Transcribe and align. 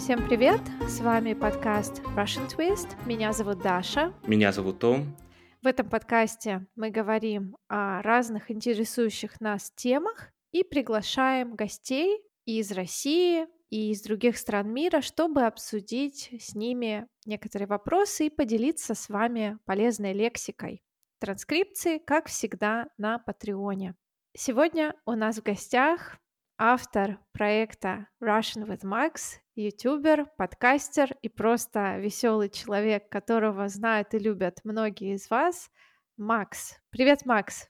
Всем 0.00 0.26
привет! 0.26 0.62
С 0.88 1.00
вами 1.00 1.34
подкаст 1.34 2.00
Russian 2.16 2.48
Twist. 2.48 2.88
Меня 3.04 3.34
зовут 3.34 3.58
Даша. 3.58 4.14
Меня 4.26 4.50
зовут 4.50 4.78
Том. 4.78 5.14
В 5.60 5.66
этом 5.66 5.90
подкасте 5.90 6.66
мы 6.74 6.88
говорим 6.88 7.58
о 7.68 8.00
разных 8.00 8.50
интересующих 8.50 9.42
нас 9.42 9.70
темах 9.76 10.32
и 10.52 10.64
приглашаем 10.64 11.54
гостей 11.54 12.18
из 12.46 12.72
России 12.72 13.46
и 13.68 13.90
из 13.92 14.00
других 14.00 14.38
стран 14.38 14.72
мира, 14.72 15.02
чтобы 15.02 15.42
обсудить 15.42 16.30
с 16.40 16.54
ними 16.54 17.06
некоторые 17.26 17.68
вопросы 17.68 18.28
и 18.28 18.30
поделиться 18.30 18.94
с 18.94 19.10
вами 19.10 19.58
полезной 19.66 20.14
лексикой. 20.14 20.82
Транскрипции, 21.18 21.98
как 21.98 22.28
всегда, 22.28 22.86
на 22.96 23.18
Патреоне. 23.18 23.94
Сегодня 24.34 24.94
у 25.04 25.12
нас 25.12 25.36
в 25.36 25.42
гостях 25.42 26.16
автор 26.62 27.18
проекта 27.32 28.06
Russian 28.22 28.66
with 28.66 28.82
Max, 28.84 29.38
ютубер, 29.54 30.26
подкастер 30.36 31.16
и 31.22 31.30
просто 31.30 31.96
веселый 31.96 32.50
человек, 32.50 33.08
которого 33.08 33.66
знают 33.68 34.12
и 34.12 34.18
любят 34.18 34.60
многие 34.62 35.14
из 35.14 35.30
вас, 35.30 35.70
Макс. 36.18 36.76
Привет, 36.90 37.24
Макс. 37.24 37.66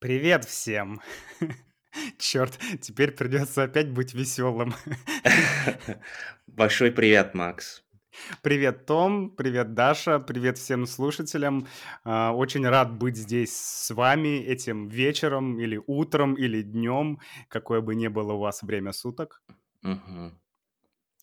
Привет 0.00 0.44
всем. 0.44 1.00
Черт, 2.18 2.58
теперь 2.80 3.12
придется 3.12 3.62
опять 3.62 3.88
быть 3.88 4.14
веселым. 4.14 4.74
Большой 6.48 6.90
привет, 6.90 7.34
Макс. 7.34 7.84
Привет, 8.42 8.86
Том, 8.86 9.30
привет, 9.30 9.74
Даша, 9.74 10.18
привет 10.18 10.58
всем 10.58 10.86
слушателям. 10.86 11.66
А, 12.04 12.32
очень 12.32 12.66
рад 12.66 12.92
быть 12.92 13.16
здесь 13.16 13.56
с 13.56 13.90
вами 13.90 14.38
этим 14.38 14.88
вечером 14.88 15.58
или 15.58 15.80
утром 15.86 16.34
или 16.34 16.62
днем, 16.62 17.20
какое 17.48 17.80
бы 17.80 17.94
ни 17.94 18.08
было 18.08 18.32
у 18.34 18.38
вас 18.38 18.62
время 18.62 18.92
суток. 18.92 19.42
Угу. 19.82 20.32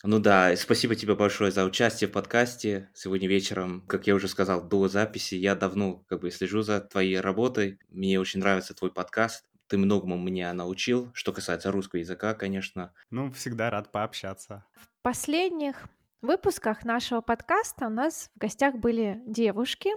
Ну 0.03 0.19
да, 0.19 0.55
спасибо 0.55 0.95
тебе 0.95 1.15
большое 1.15 1.51
за 1.51 1.65
участие 1.65 2.07
в 2.07 2.11
подкасте 2.11 2.89
сегодня 2.93 3.27
вечером. 3.27 3.81
Как 3.87 4.05
я 4.07 4.13
уже 4.13 4.27
сказал 4.27 4.61
до 4.61 4.87
записи, 4.87 5.35
я 5.35 5.55
давно 5.55 6.03
как 6.07 6.21
бы 6.21 6.29
слежу 6.29 6.61
за 6.61 6.79
твоей 6.79 7.19
работой. 7.19 7.79
Мне 7.89 8.19
очень 8.19 8.39
нравится 8.39 8.75
твой 8.75 8.91
подкаст. 8.91 9.45
Ты 9.67 9.79
многому 9.79 10.17
меня 10.17 10.53
научил, 10.53 11.09
что 11.15 11.33
касается 11.33 11.71
русского 11.71 12.01
языка, 12.01 12.35
конечно. 12.35 12.93
Ну, 13.09 13.31
всегда 13.31 13.71
рад 13.71 13.91
пообщаться. 13.91 14.63
В 14.75 14.87
последних 15.01 15.87
выпусках 16.21 16.85
нашего 16.85 17.21
подкаста 17.21 17.87
у 17.87 17.89
нас 17.89 18.29
в 18.35 18.39
гостях 18.39 18.75
были 18.75 19.21
девушки, 19.25 19.91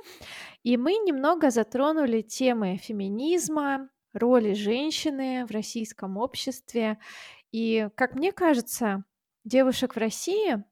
и 0.62 0.76
мы 0.76 0.92
немного 0.92 1.50
затронули 1.50 2.22
темы 2.22 2.76
феминизма, 2.76 3.88
роли 4.12 4.54
женщины 4.54 5.46
в 5.46 5.50
российском 5.50 6.16
обществе. 6.16 6.98
И, 7.52 7.88
как 7.94 8.14
мне 8.14 8.32
кажется, 8.32 9.04
девушек 9.44 9.94
в 9.94 9.98
России, 9.98 10.62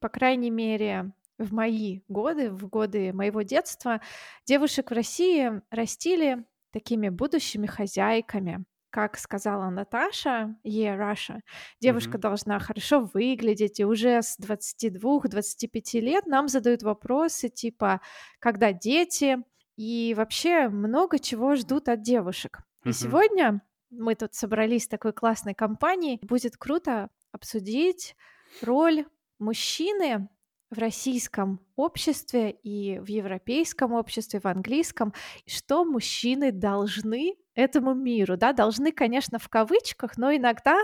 по 0.00 0.08
крайней 0.08 0.50
мере, 0.50 1.12
в 1.38 1.52
мои 1.52 2.00
годы, 2.08 2.50
в 2.50 2.68
годы 2.68 3.12
моего 3.12 3.42
детства, 3.42 4.00
девушек 4.44 4.90
в 4.90 4.94
России 4.94 5.62
растили 5.70 6.44
такими 6.72 7.08
будущими 7.08 7.66
хозяйками 7.66 8.64
как 8.96 9.18
сказала 9.18 9.68
Наташа, 9.68 10.56
е 10.64 10.96
Раша, 10.96 11.42
девушка 11.82 12.16
mm-hmm. 12.16 12.20
должна 12.20 12.58
хорошо 12.58 13.10
выглядеть, 13.12 13.78
и 13.78 13.84
уже 13.84 14.22
с 14.22 14.38
22-25 14.40 16.00
лет 16.00 16.24
нам 16.24 16.48
задают 16.48 16.82
вопросы 16.82 17.50
типа, 17.50 18.00
когда 18.38 18.72
дети, 18.72 19.36
и 19.76 20.14
вообще 20.16 20.70
много 20.70 21.18
чего 21.18 21.56
ждут 21.56 21.90
от 21.90 22.00
девушек. 22.00 22.60
Mm-hmm. 22.60 22.88
И 22.88 22.92
сегодня 22.94 23.62
мы 23.90 24.14
тут 24.14 24.32
собрались 24.32 24.86
в 24.86 24.88
такой 24.88 25.12
классной 25.12 25.52
компании, 25.52 26.18
будет 26.22 26.56
круто 26.56 27.10
обсудить 27.32 28.16
роль 28.62 29.04
мужчины 29.38 30.30
в 30.70 30.78
российском 30.78 31.60
обществе 31.76 32.50
и 32.50 32.98
в 32.98 33.08
европейском 33.08 33.92
обществе, 33.92 34.40
в 34.40 34.46
английском, 34.46 35.12
что 35.44 35.84
мужчины 35.84 36.50
должны 36.50 37.36
этому 37.56 37.94
миру, 37.94 38.36
да, 38.36 38.52
должны, 38.52 38.92
конечно, 38.92 39.38
в 39.38 39.48
кавычках, 39.48 40.16
но 40.16 40.34
иногда 40.34 40.78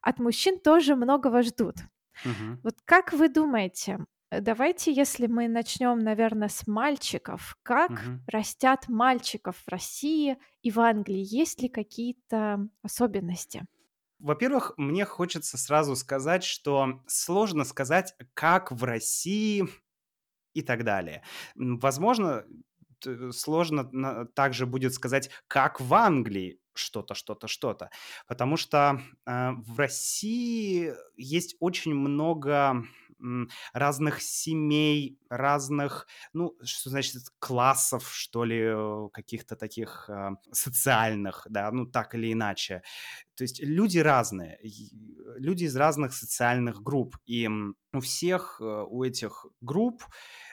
от 0.00 0.18
мужчин 0.18 0.58
тоже 0.58 0.96
многого 0.96 1.42
ждут. 1.42 1.76
Угу. 2.24 2.60
Вот 2.62 2.74
как 2.84 3.12
вы 3.12 3.28
думаете, 3.28 3.98
э, 4.30 4.40
давайте, 4.40 4.92
если 4.92 5.26
мы 5.26 5.48
начнем, 5.48 5.98
наверное, 5.98 6.48
с 6.48 6.66
мальчиков, 6.66 7.56
как 7.62 7.90
угу. 7.90 8.20
растят 8.26 8.88
мальчиков 8.88 9.56
в 9.56 9.68
России 9.68 10.38
и 10.62 10.70
в 10.70 10.80
Англии, 10.80 11.24
есть 11.24 11.60
ли 11.60 11.68
какие-то 11.68 12.68
особенности? 12.82 13.66
Во-первых, 14.18 14.72
мне 14.76 15.04
хочется 15.04 15.58
сразу 15.58 15.96
сказать, 15.96 16.44
что 16.44 17.02
сложно 17.08 17.64
сказать, 17.64 18.14
как 18.34 18.70
в 18.70 18.84
России 18.84 19.64
и 20.54 20.62
так 20.62 20.84
далее. 20.84 21.24
Возможно, 21.56 22.44
сложно 23.32 24.26
также 24.34 24.66
будет 24.66 24.94
сказать, 24.94 25.30
как 25.48 25.80
в 25.80 25.92
Англии 25.94 26.58
что-то, 26.74 27.14
что-то, 27.14 27.48
что-то. 27.48 27.90
Потому 28.26 28.56
что 28.56 29.00
э, 29.26 29.50
в 29.50 29.78
России 29.78 30.94
есть 31.16 31.56
очень 31.60 31.94
много 31.94 32.84
разных 33.72 34.20
семей, 34.20 35.18
разных, 35.28 36.06
ну, 36.32 36.56
что 36.62 36.90
значит, 36.90 37.22
классов, 37.38 38.10
что 38.12 38.44
ли, 38.44 38.60
э, 38.60 39.08
каких-то 39.12 39.56
таких 39.56 40.08
э, 40.08 40.30
социальных, 40.50 41.46
да, 41.48 41.70
ну, 41.70 41.86
так 41.86 42.14
или 42.14 42.32
иначе. 42.32 42.82
То 43.36 43.44
есть 43.44 43.60
люди 43.62 43.98
разные, 43.98 44.58
люди 45.38 45.64
из 45.64 45.76
разных 45.76 46.12
социальных 46.12 46.82
групп, 46.82 47.16
и 47.24 47.48
у 47.92 48.00
всех, 48.00 48.60
э, 48.60 48.64
у 48.64 49.04
этих 49.04 49.46
групп, 49.60 50.04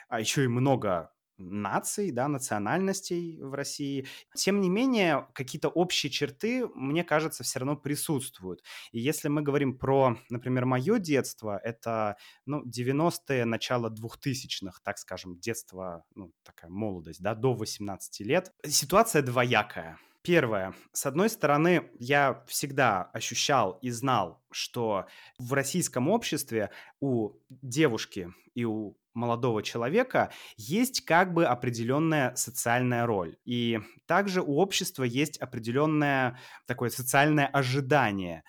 а 0.08 0.20
еще 0.20 0.44
и 0.44 0.48
много 0.48 1.10
наций, 1.40 2.10
да, 2.12 2.28
национальностей 2.28 3.40
в 3.42 3.54
России. 3.54 4.06
Тем 4.36 4.60
не 4.60 4.68
менее, 4.68 5.26
какие-то 5.34 5.68
общие 5.68 6.10
черты, 6.10 6.66
мне 6.74 7.04
кажется, 7.04 7.42
все 7.44 7.58
равно 7.58 7.76
присутствуют. 7.76 8.62
И 8.92 9.00
если 9.00 9.28
мы 9.28 9.42
говорим 9.42 9.78
про, 9.78 10.16
например, 10.28 10.66
мое 10.66 10.98
детство, 10.98 11.58
это 11.62 12.16
ну, 12.46 12.62
90-е, 12.64 13.44
начало 13.44 13.90
2000-х, 13.90 14.80
так 14.84 14.98
скажем, 14.98 15.38
детство, 15.38 16.04
ну, 16.14 16.32
такая 16.42 16.70
молодость, 16.70 17.22
да, 17.22 17.34
до 17.34 17.54
18 17.54 18.20
лет. 18.20 18.52
Ситуация 18.66 19.22
двоякая. 19.22 19.98
Первое. 20.22 20.74
С 20.92 21.06
одной 21.06 21.30
стороны, 21.30 21.90
я 21.98 22.44
всегда 22.46 23.04
ощущал 23.04 23.78
и 23.80 23.88
знал, 23.88 24.42
что 24.50 25.06
в 25.38 25.54
российском 25.54 26.08
обществе 26.08 26.70
у 27.00 27.32
девушки 27.48 28.28
и 28.54 28.64
у 28.64 28.98
молодого 29.14 29.62
человека 29.62 30.30
есть 30.58 31.06
как 31.06 31.32
бы 31.32 31.46
определенная 31.46 32.34
социальная 32.36 33.06
роль. 33.06 33.38
И 33.46 33.80
также 34.06 34.42
у 34.42 34.58
общества 34.58 35.04
есть 35.04 35.38
определенное 35.38 36.38
такое 36.66 36.90
социальное 36.90 37.46
ожидание, 37.46 38.44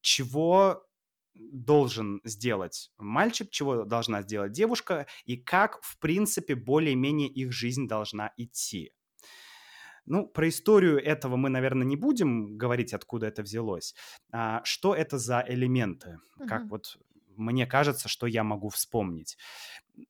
чего 0.00 0.86
должен 1.34 2.20
сделать 2.24 2.90
мальчик, 2.98 3.50
чего 3.50 3.84
должна 3.84 4.22
сделать 4.22 4.52
девушка, 4.52 5.06
и 5.24 5.36
как, 5.36 5.82
в 5.82 5.98
принципе, 5.98 6.54
более-менее 6.54 7.28
их 7.28 7.52
жизнь 7.52 7.88
должна 7.88 8.32
идти. 8.36 8.92
Ну, 10.06 10.26
про 10.26 10.48
историю 10.48 11.02
этого 11.02 11.36
мы, 11.36 11.48
наверное, 11.50 11.86
не 11.86 11.96
будем 11.96 12.56
говорить, 12.56 12.94
откуда 12.94 13.26
это 13.26 13.42
взялось. 13.42 13.94
А, 14.32 14.62
что 14.64 14.94
это 14.94 15.18
за 15.18 15.44
элементы? 15.46 16.18
Uh-huh. 16.38 16.46
Как 16.46 16.66
вот 16.68 16.98
мне 17.36 17.66
кажется, 17.66 18.08
что 18.08 18.26
я 18.26 18.44
могу 18.44 18.68
вспомнить. 18.68 19.36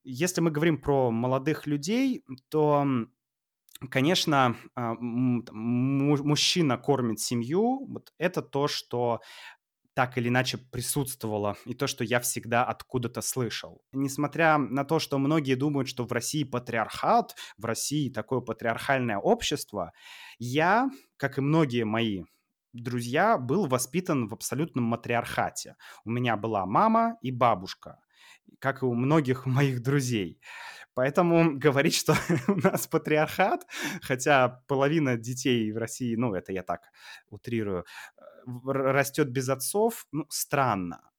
Если 0.05 0.41
мы 0.41 0.51
говорим 0.51 0.81
про 0.81 1.11
молодых 1.11 1.67
людей, 1.67 2.25
то 2.49 2.87
Конечно, 3.91 4.57
а, 4.75 4.95
мужчина 4.99 6.79
кормит 6.79 7.21
семью. 7.21 7.85
Вот 7.87 8.11
это 8.17 8.41
то, 8.41 8.69
что 8.69 9.21
так 9.97 10.19
или 10.19 10.29
иначе 10.29 10.59
присутствовало, 10.59 11.57
и 11.65 11.73
то, 11.73 11.87
что 11.87 12.05
я 12.05 12.21
всегда 12.21 12.65
откуда-то 12.65 13.23
слышал. 13.23 13.81
Несмотря 13.93 14.59
на 14.59 14.85
то, 14.85 14.99
что 14.99 15.17
многие 15.19 15.55
думают, 15.55 15.89
что 15.89 16.05
в 16.05 16.13
России 16.13 16.45
патриархат, 16.45 17.35
в 17.57 17.65
России 17.65 18.11
такое 18.11 18.41
патриархальное 18.41 19.17
общество, 19.17 19.93
я, 20.39 20.91
как 21.17 21.39
и 21.39 21.41
многие 21.41 21.85
мои 21.87 22.25
друзья, 22.75 23.39
был 23.39 23.67
воспитан 23.69 24.29
в 24.29 24.35
абсолютном 24.35 24.85
матриархате. 24.85 25.77
У 26.05 26.11
меня 26.11 26.37
была 26.37 26.67
мама 26.67 27.17
и 27.23 27.31
бабушка, 27.31 27.99
как 28.59 28.83
и 28.83 28.85
у 28.85 28.93
многих 28.93 29.47
моих 29.47 29.83
друзей. 29.83 30.43
Поэтому 30.93 31.59
говорить, 31.59 31.95
что 31.95 32.15
у 32.49 32.57
нас 32.57 32.87
патриархат, 32.87 33.67
хотя 34.03 34.63
половина 34.67 35.17
детей 35.17 35.73
в 35.73 35.79
России, 35.79 36.17
ну, 36.17 36.35
это 36.35 36.53
я 36.53 36.63
так 36.63 36.91
утрирую, 37.31 37.87
растет 38.65 39.29
без 39.31 39.49
отцов, 39.49 40.07
ну, 40.13 40.27
странно. 40.29 41.11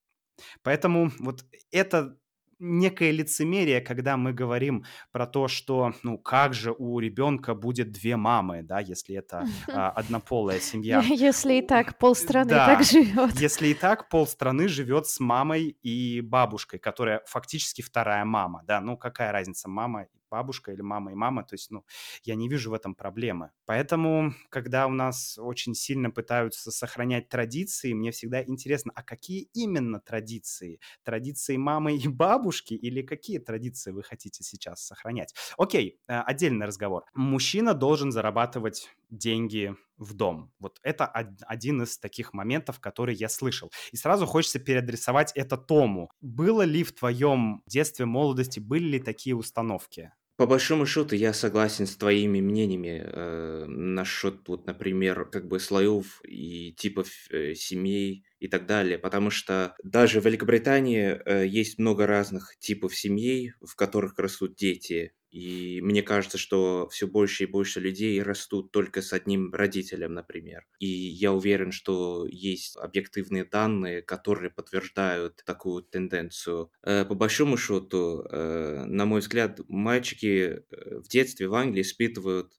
Поэтому 0.63 1.11
вот 1.19 1.45
это 1.71 2.17
некое 2.59 3.11
лицемерие, 3.11 3.81
когда 3.81 4.17
мы 4.17 4.33
говорим 4.33 4.83
про 5.11 5.27
то, 5.27 5.47
что, 5.47 5.93
ну, 6.03 6.17
как 6.17 6.53
же 6.53 6.73
у 6.77 6.99
ребенка 6.99 7.53
будет 7.53 7.91
две 7.91 8.17
мамы, 8.17 8.63
да, 8.63 8.79
если 8.79 9.15
это 9.15 9.45
а, 9.67 9.91
однополая 9.91 10.59
семья. 10.59 10.99
Если 11.07 11.55
и 11.55 11.61
так 11.61 11.97
полстраны 11.97 12.49
да, 12.49 12.65
так 12.65 12.83
живет. 12.83 13.39
Если 13.39 13.67
и 13.67 13.73
так 13.73 14.09
полстраны 14.09 14.67
живет 14.67 15.07
с 15.07 15.19
мамой 15.19 15.77
и 15.83 16.21
бабушкой, 16.21 16.79
которая 16.79 17.21
фактически 17.25 17.81
вторая 17.81 18.25
мама, 18.25 18.63
да, 18.65 18.81
ну, 18.81 18.97
какая 18.97 19.31
разница, 19.31 19.69
мама 19.69 20.07
бабушка 20.29 20.71
или 20.71 20.81
мама 20.81 21.11
и 21.11 21.15
мама, 21.15 21.43
то 21.43 21.53
есть, 21.55 21.71
ну, 21.71 21.85
я 22.23 22.35
не 22.35 22.49
вижу 22.49 22.71
в 22.71 22.73
этом 22.73 22.95
проблемы. 22.95 23.51
Поэтому, 23.65 24.33
когда 24.49 24.87
у 24.87 24.91
нас 24.91 25.37
очень 25.37 25.73
сильно 25.75 26.09
пытаются 26.11 26.71
сохранять 26.71 27.29
традиции, 27.29 27.93
мне 27.93 28.11
всегда 28.11 28.43
интересно, 28.43 28.91
а 28.95 29.03
какие 29.03 29.49
именно 29.53 29.99
традиции? 29.99 30.79
Традиции 31.03 31.57
мамы 31.57 31.95
и 31.97 32.07
бабушки 32.07 32.73
или 32.73 33.01
какие 33.01 33.39
традиции 33.39 33.91
вы 33.91 34.03
хотите 34.03 34.43
сейчас 34.43 34.85
сохранять? 34.85 35.33
Окей, 35.57 35.99
э, 36.07 36.19
отдельный 36.21 36.65
разговор. 36.65 37.05
Мужчина 37.13 37.73
должен 37.73 38.11
зарабатывать 38.11 38.89
деньги 39.09 39.75
в 39.97 40.13
дом. 40.13 40.51
Вот 40.59 40.79
это 40.83 41.05
один 41.05 41.81
из 41.81 41.97
таких 41.97 42.33
моментов, 42.33 42.79
который 42.79 43.15
я 43.15 43.29
слышал. 43.29 43.71
И 43.91 43.97
сразу 43.97 44.25
хочется 44.25 44.59
переадресовать 44.59 45.31
это 45.35 45.57
Тому. 45.57 46.09
Было 46.21 46.61
ли 46.61 46.83
в 46.83 46.93
твоем 46.93 47.63
детстве, 47.65 48.05
молодости, 48.05 48.59
были 48.59 48.85
ли 48.85 48.99
такие 48.99 49.35
установки? 49.35 50.11
По 50.37 50.45
большому 50.45 50.85
счету 50.85 51.15
я 51.15 51.33
согласен 51.33 51.87
с 51.87 51.97
твоими 51.97 52.41
мнениями 52.41 53.01
э, 53.03 53.65
насчет, 53.65 54.47
вот, 54.47 54.67
например, 54.67 55.25
как 55.25 55.47
бы 55.47 55.59
слоев 55.59 56.21
и 56.23 56.73
типов 56.73 57.07
э, 57.31 57.55
семей 57.55 58.23
и 58.37 58.47
так 58.47 58.67
далее, 58.67 58.99
потому 58.99 59.31
что 59.31 59.75
даже 59.83 60.21
в 60.21 60.25
Великобритании 60.25 61.19
э, 61.25 61.47
есть 61.47 61.79
много 61.79 62.05
разных 62.05 62.55
типов 62.59 62.95
семей, 62.95 63.53
в 63.65 63.75
которых 63.75 64.19
растут 64.19 64.55
дети, 64.55 65.11
и 65.29 65.81
мне 65.81 66.03
кажется, 66.03 66.37
что 66.37 66.87
все 66.89 67.07
больше 67.07 67.43
и 67.43 67.47
больше 67.47 67.79
людей 67.79 68.21
растут 68.21 68.71
только 68.71 69.01
с 69.01 69.11
одним 69.13 69.53
родителем, 69.53 70.13
например. 70.13 70.65
И 70.79 70.87
я 70.87 71.33
уверен, 71.33 71.71
что 71.71 72.25
есть 72.29 72.77
объективные 72.77 73.43
данные, 73.43 74.01
которые 74.01 74.51
подтверждают 74.51 75.43
такую 75.45 75.83
тенденцию. 75.83 76.71
Э, 76.83 77.03
по 77.05 77.15
большому 77.15 77.57
счету, 77.57 78.23
э, 78.29 78.85
на 78.85 79.05
мой 79.05 79.19
взгляд, 79.19 79.59
мальчики 79.67 80.63
э, 80.69 80.99
в 80.99 81.07
детстве 81.09 81.47
в 81.47 81.55
Англии 81.55 81.81
испытывают, 81.81 82.53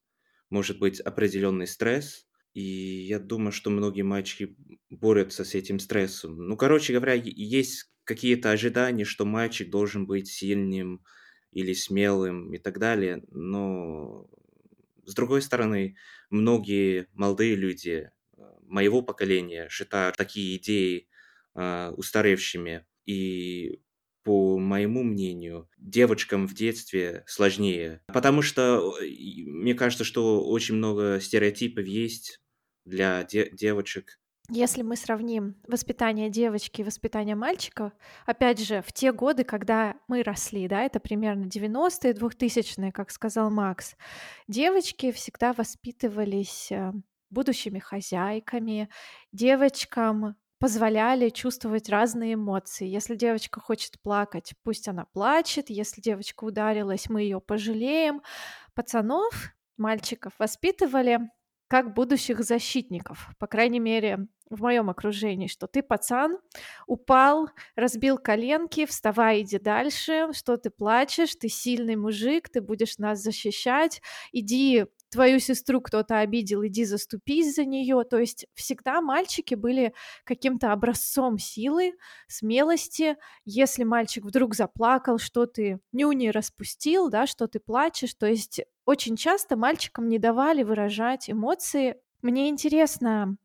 может 0.49 0.79
быть, 0.79 0.99
определенный 0.99 1.67
стресс, 1.67 2.27
и 2.53 2.61
я 2.61 3.19
думаю, 3.19 3.51
что 3.51 3.69
многие 3.69 4.01
мальчики 4.01 4.55
борются 4.89 5.43
с 5.45 5.55
этим 5.55 5.79
стрессом. 5.79 6.37
Ну, 6.47 6.57
короче 6.57 6.93
говоря, 6.93 7.13
есть 7.13 7.91
какие-то 8.03 8.51
ожидания, 8.51 9.05
что 9.05 9.25
мальчик 9.25 9.69
должен 9.69 10.07
быть 10.07 10.27
сильным, 10.27 11.03
или 11.51 11.73
смелым 11.73 12.53
и 12.53 12.57
так 12.57 12.79
далее. 12.79 13.23
Но 13.31 14.27
с 15.05 15.13
другой 15.13 15.41
стороны, 15.41 15.95
многие 16.29 17.07
молодые 17.13 17.55
люди 17.55 18.11
э, 18.37 18.41
моего 18.61 19.01
поколения 19.01 19.67
считают 19.69 20.17
такие 20.17 20.57
идеи 20.57 21.07
э, 21.55 21.91
устаревшими. 21.97 22.85
И 23.05 23.81
по 24.23 24.59
моему 24.59 25.01
мнению, 25.03 25.69
девочкам 25.77 26.47
в 26.47 26.53
детстве 26.53 27.23
сложнее. 27.25 28.01
Потому 28.07 28.41
что 28.41 28.93
мне 29.01 29.73
кажется, 29.73 30.03
что 30.03 30.45
очень 30.47 30.75
много 30.75 31.19
стереотипов 31.19 31.85
есть 31.85 32.41
для 32.85 33.23
де- 33.23 33.49
девочек. 33.51 34.19
Если 34.51 34.81
мы 34.81 34.95
сравним 34.95 35.55
воспитание 35.67 36.29
девочки 36.29 36.81
и 36.81 36.83
воспитание 36.83 37.35
мальчика, 37.35 37.93
опять 38.25 38.59
же, 38.59 38.81
в 38.81 38.91
те 38.91 39.11
годы, 39.11 39.43
когда 39.43 39.95
мы 40.07 40.23
росли, 40.23 40.67
да, 40.67 40.81
это 40.81 40.99
примерно 40.99 41.45
90-е, 41.45 42.13
2000-е, 42.13 42.91
как 42.91 43.11
сказал 43.11 43.51
Макс, 43.51 43.95
девочки 44.47 45.11
всегда 45.11 45.53
воспитывались 45.53 46.71
э, 46.71 46.91
будущими 47.29 47.77
хозяйками, 47.77 48.89
девочкам 49.31 50.35
позволяли 50.57 51.29
чувствовать 51.29 51.87
разные 51.87 52.33
эмоции. 52.33 52.87
Если 52.87 53.15
девочка 53.15 53.61
хочет 53.61 54.01
плакать, 54.01 54.53
пусть 54.63 54.87
она 54.87 55.05
плачет. 55.05 55.69
Если 55.69 56.01
девочка 56.01 56.43
ударилась, 56.43 57.07
мы 57.07 57.21
ее 57.21 57.39
пожалеем. 57.39 58.21
Пацанов, 58.73 59.53
мальчиков 59.77 60.33
воспитывали 60.37 61.29
как 61.69 61.93
будущих 61.93 62.43
защитников, 62.43 63.29
по 63.37 63.45
крайней 63.45 63.79
мере, 63.79 64.27
в 64.49 64.61
моем 64.61 64.89
окружении, 64.89 65.47
что 65.47 65.67
ты 65.67 65.81
пацан, 65.81 66.37
упал, 66.87 67.49
разбил 67.75 68.17
коленки, 68.17 68.85
вставай, 68.85 69.41
иди 69.41 69.59
дальше, 69.59 70.29
что 70.33 70.57
ты 70.57 70.69
плачешь, 70.69 71.35
ты 71.35 71.49
сильный 71.49 71.95
мужик, 71.95 72.49
ты 72.49 72.61
будешь 72.61 72.97
нас 72.97 73.19
защищать, 73.21 74.01
иди 74.31 74.85
твою 75.09 75.39
сестру 75.39 75.81
кто-то 75.81 76.19
обидел, 76.19 76.65
иди 76.65 76.85
заступись 76.85 77.55
за 77.55 77.65
нее. 77.65 78.03
То 78.09 78.17
есть 78.17 78.45
всегда 78.53 79.01
мальчики 79.01 79.55
были 79.55 79.93
каким-то 80.23 80.71
образцом 80.71 81.37
силы, 81.37 81.93
смелости. 82.27 83.17
Если 83.45 83.83
мальчик 83.83 84.25
вдруг 84.25 84.55
заплакал, 84.55 85.17
что 85.17 85.45
ты 85.45 85.79
нюни 85.91 86.29
распустил, 86.29 87.09
да, 87.09 87.27
что 87.27 87.47
ты 87.47 87.59
плачешь, 87.59 88.13
то 88.13 88.27
есть 88.27 88.61
очень 88.85 89.15
часто 89.15 89.55
мальчикам 89.55 90.07
не 90.07 90.19
давали 90.19 90.63
выражать 90.63 91.29
эмоции. 91.29 91.95
Мне 92.21 92.49
интересно, 92.49 93.37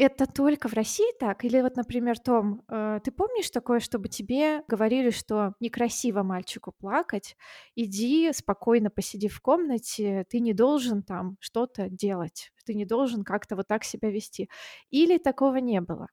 это 0.00 0.26
только 0.26 0.68
в 0.68 0.74
России 0.74 1.12
так? 1.18 1.44
Или 1.44 1.60
вот, 1.60 1.76
например, 1.76 2.18
Том, 2.18 2.62
э, 2.68 3.00
ты 3.04 3.10
помнишь 3.12 3.50
такое, 3.50 3.80
чтобы 3.80 4.08
тебе 4.08 4.62
говорили, 4.68 5.10
что 5.10 5.54
некрасиво 5.60 6.22
мальчику 6.22 6.72
плакать, 6.72 7.36
иди 7.76 8.32
спокойно 8.32 8.90
посиди 8.90 9.28
в 9.28 9.40
комнате, 9.40 10.24
ты 10.30 10.40
не 10.40 10.54
должен 10.54 11.02
там 11.02 11.36
что-то 11.40 11.88
делать, 11.90 12.52
ты 12.64 12.74
не 12.74 12.84
должен 12.86 13.24
как-то 13.24 13.56
вот 13.56 13.68
так 13.68 13.84
себя 13.84 14.10
вести. 14.10 14.48
Или 14.90 15.18
такого 15.18 15.56
не 15.56 15.80
было? 15.80 16.08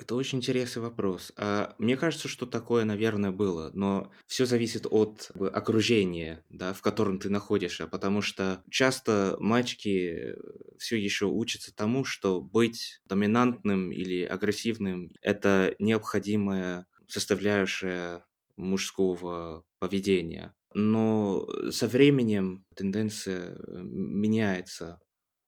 Это 0.00 0.14
очень 0.14 0.38
интересный 0.38 0.82
вопрос. 0.82 1.32
А, 1.36 1.74
мне 1.78 1.96
кажется, 1.96 2.28
что 2.28 2.46
такое, 2.46 2.84
наверное, 2.84 3.30
было, 3.30 3.70
но 3.74 4.10
все 4.26 4.46
зависит 4.46 4.86
от 4.88 5.30
окружения, 5.52 6.44
да, 6.48 6.72
в 6.72 6.82
котором 6.82 7.18
ты 7.18 7.30
находишься, 7.30 7.86
потому 7.86 8.22
что 8.22 8.62
часто 8.70 9.36
мальчики 9.38 10.34
все 10.78 10.96
еще 10.96 11.26
учатся 11.26 11.74
тому, 11.74 12.04
что 12.04 12.40
быть 12.40 13.00
доминантным 13.06 13.92
или 13.92 14.22
агрессивным– 14.24 15.10
это 15.22 15.74
необходимая 15.78 16.86
составляющая 17.06 18.24
мужского 18.56 19.64
поведения. 19.78 20.54
Но 20.74 21.48
со 21.70 21.88
временем 21.88 22.64
тенденция 22.74 23.56
э, 23.56 23.80
меняется. 23.82 25.00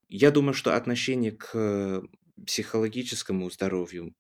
Я 0.08 0.30
думаю, 0.30 0.54
что 0.54 0.74
отношение 0.74 1.32
к 1.32 2.02
психологическому 2.46 3.50
здоровью 3.50 4.14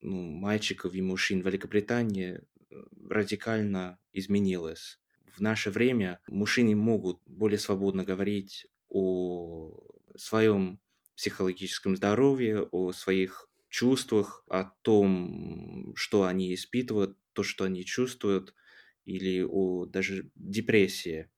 ну, 0.00 0.30
мальчиков 0.30 0.94
и 0.94 1.02
мужчин 1.02 1.42
в 1.42 1.46
Великобритании 1.46 2.40
э, 2.70 2.74
радикально 3.08 3.98
изменилось. 4.12 4.98
В 5.26 5.40
наше 5.40 5.70
время 5.70 6.20
мужчины 6.28 6.74
могут 6.74 7.20
более 7.26 7.58
свободно 7.58 8.04
говорить 8.04 8.66
о 8.88 9.78
своем 10.16 10.80
психологическом 11.16 11.96
здоровье, 11.96 12.62
о 12.62 12.92
своих 12.92 13.48
чувствах, 13.68 14.44
о 14.48 14.64
том, 14.82 15.92
что 15.96 16.24
они 16.24 16.54
испытывают, 16.54 17.18
то, 17.32 17.42
что 17.42 17.64
они 17.64 17.84
чувствуют, 17.84 18.54
или 19.04 19.42
о 19.42 19.86
даже 19.86 20.30
депрессии. 20.34 21.30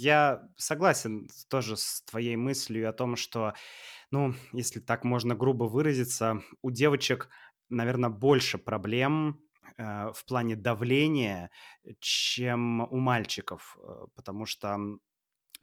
Я 0.00 0.48
согласен 0.56 1.28
тоже 1.48 1.76
с 1.76 2.02
твоей 2.02 2.36
мыслью 2.36 2.88
о 2.88 2.92
том, 2.92 3.16
что, 3.16 3.54
ну, 4.12 4.34
если 4.52 4.78
так 4.78 5.04
можно 5.04 5.34
грубо 5.34 5.64
выразиться, 5.64 6.40
у 6.62 6.70
девочек, 6.70 7.28
наверное, 7.68 8.10
больше 8.10 8.58
проблем 8.58 9.40
э, 9.76 10.12
в 10.14 10.24
плане 10.24 10.54
давления, 10.54 11.50
чем 11.98 12.82
у 12.82 12.98
мальчиков, 12.98 13.76
э, 13.82 14.06
потому 14.14 14.46
что 14.46 14.78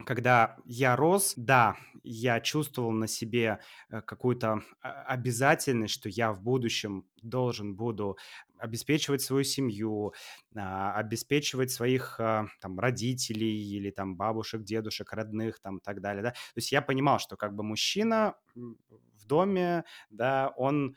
когда 0.04 0.58
я 0.66 0.94
рос, 0.94 1.32
да, 1.36 1.76
я 2.02 2.40
чувствовал 2.40 2.90
на 2.90 3.06
себе 3.06 3.60
э, 3.88 4.02
какую-то 4.02 4.60
а, 4.82 5.02
обязательность, 5.04 5.94
что 5.94 6.10
я 6.10 6.32
в 6.32 6.42
будущем 6.42 7.06
должен 7.22 7.74
буду 7.74 8.18
обеспечивать 8.58 9.22
свою 9.22 9.44
семью, 9.44 10.14
а, 10.54 10.92
обеспечивать 10.94 11.70
своих 11.70 12.18
а, 12.20 12.46
там 12.60 12.78
родителей 12.78 13.76
или 13.76 13.90
там 13.90 14.16
бабушек, 14.16 14.62
дедушек, 14.62 15.12
родных 15.12 15.60
там 15.60 15.78
и 15.78 15.80
так 15.80 16.00
далее, 16.00 16.22
да. 16.22 16.30
То 16.30 16.56
есть 16.56 16.72
я 16.72 16.82
понимал, 16.82 17.18
что 17.18 17.36
как 17.36 17.54
бы 17.54 17.62
мужчина 17.62 18.34
в 18.54 19.26
доме, 19.26 19.84
да, 20.10 20.52
он 20.56 20.96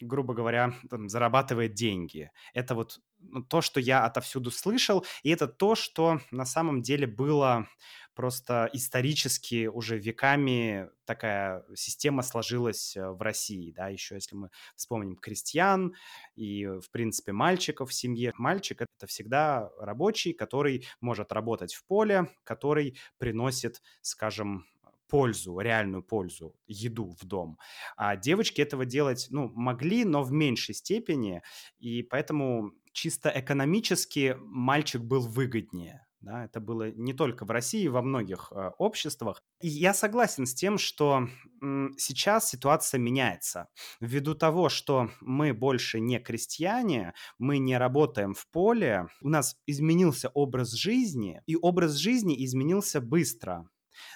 грубо 0.00 0.32
говоря, 0.32 0.72
там, 0.88 1.08
зарабатывает 1.08 1.74
деньги. 1.74 2.30
Это 2.54 2.74
вот 2.74 3.00
то, 3.48 3.60
что 3.60 3.80
я 3.80 4.04
отовсюду 4.04 4.50
слышал, 4.50 5.04
и 5.22 5.30
это 5.30 5.46
то, 5.46 5.74
что 5.74 6.20
на 6.30 6.44
самом 6.44 6.82
деле 6.82 7.06
было 7.06 7.68
просто 8.14 8.68
исторически 8.72 9.66
уже 9.66 9.98
веками 9.98 10.90
такая 11.06 11.64
система 11.74 12.22
сложилась 12.22 12.96
э, 12.96 13.08
в 13.08 13.22
России, 13.22 13.72
да, 13.72 13.88
еще 13.88 14.16
если 14.16 14.36
мы 14.36 14.50
вспомним 14.76 15.16
крестьян 15.16 15.94
и, 16.34 16.66
в 16.66 16.90
принципе, 16.90 17.32
мальчиков 17.32 17.90
в 17.90 17.94
семье. 17.94 18.32
Мальчик— 18.36 18.82
это 18.98 19.06
всегда 19.06 19.70
рабочий, 19.78 20.32
который 20.32 20.86
может 21.00 21.32
работать 21.32 21.72
в 21.72 21.86
поле, 21.86 22.28
который 22.44 22.98
приносит, 23.18 23.80
скажем, 24.02 24.66
пользу, 25.10 25.58
реальную 25.58 26.02
пользу, 26.02 26.54
еду 26.66 27.16
в 27.20 27.24
дом. 27.26 27.58
А 27.96 28.16
девочки 28.16 28.60
этого 28.60 28.86
делать, 28.86 29.26
ну, 29.30 29.50
могли, 29.54 30.04
но 30.04 30.22
в 30.22 30.32
меньшей 30.32 30.74
степени, 30.74 31.42
и 31.78 32.02
поэтому 32.02 32.72
чисто 32.92 33.32
экономически 33.34 34.36
мальчик 34.40 35.02
был 35.02 35.26
выгоднее. 35.26 36.06
Да, 36.20 36.44
это 36.44 36.60
было 36.60 36.90
не 36.90 37.14
только 37.14 37.46
в 37.46 37.50
России, 37.50 37.86
во 37.88 38.02
многих 38.02 38.52
э, 38.54 38.72
обществах. 38.76 39.42
И 39.62 39.68
я 39.68 39.94
согласен 39.94 40.44
с 40.44 40.52
тем, 40.52 40.76
что 40.76 41.28
м, 41.62 41.94
сейчас 41.96 42.50
ситуация 42.50 42.98
меняется. 42.98 43.68
Ввиду 44.00 44.34
того, 44.34 44.68
что 44.68 45.10
мы 45.22 45.54
больше 45.54 45.98
не 45.98 46.18
крестьяне, 46.18 47.14
мы 47.38 47.56
не 47.56 47.78
работаем 47.78 48.34
в 48.34 48.46
поле, 48.50 49.06
у 49.22 49.30
нас 49.30 49.56
изменился 49.66 50.28
образ 50.28 50.72
жизни, 50.72 51.40
и 51.46 51.56
образ 51.56 51.92
жизни 51.94 52.44
изменился 52.44 53.00
быстро. 53.00 53.66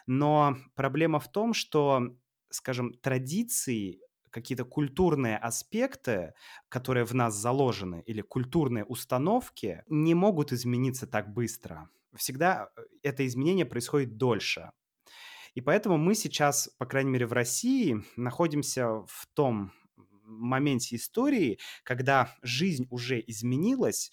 Но 0.07 0.57
проблема 0.75 1.21
в 1.21 1.31
том, 1.31 1.55
что, 1.55 2.03
скажем, 2.51 2.93
традиции 2.95 4.01
какие-то 4.35 4.65
культурные 4.65 5.39
аспекты, 5.39 6.35
которые 6.69 7.05
в 7.05 7.15
нас 7.15 7.37
заложены, 7.37 8.03
или 8.05 8.21
культурные 8.21 8.85
установки, 8.85 9.85
не 9.89 10.15
могут 10.15 10.53
измениться 10.53 11.07
так 11.07 11.33
быстро. 11.33 11.89
Всегда 12.17 12.69
э, 12.77 12.83
это 13.05 13.25
изменение 13.25 13.65
происходит 13.65 14.17
дольше. 14.17 14.73
И 15.55 15.61
поэтому 15.61 15.99
мы 15.99 16.17
сейчас, 16.17 16.69
по 16.79 16.85
крайней 16.85 17.11
мере, 17.11 17.27
в 17.29 17.33
России 17.33 18.03
находимся 18.17 19.05
в 19.07 19.29
том 19.35 19.71
моменте 20.25 20.97
истории, 20.97 21.61
когда 21.85 22.35
жизнь 22.43 22.89
уже 22.91 23.23
изменилась, 23.25 24.11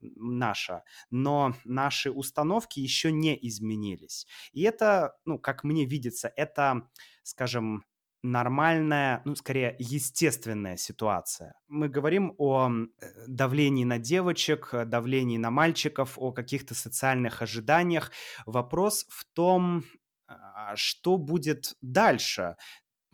наша, 0.00 0.84
но 1.10 1.54
наши 1.66 2.10
установки 2.10 2.80
еще 2.80 3.12
не 3.12 3.38
изменились. 3.46 4.26
И 4.52 4.62
это, 4.62 5.18
ну, 5.26 5.38
как 5.38 5.64
мне 5.64 5.84
видится, 5.84 6.32
это, 6.34 6.88
скажем, 7.22 7.84
нормальная, 8.22 9.22
ну, 9.24 9.34
скорее, 9.34 9.76
естественная 9.78 10.76
ситуация. 10.76 11.54
Мы 11.68 11.88
говорим 11.88 12.34
о 12.38 12.70
э, 12.70 13.26
давлении 13.26 13.84
на 13.84 13.98
девочек, 13.98 14.70
давлении 14.86 15.38
на 15.38 15.50
мальчиков, 15.50 16.14
о 16.16 16.32
каких-то 16.32 16.74
социальных 16.74 17.42
ожиданиях. 17.42 18.12
Вопрос 18.46 19.06
в 19.08 19.24
том, 19.32 19.84
а, 20.26 20.76
что 20.76 21.16
будет 21.16 21.74
дальше. 21.80 22.56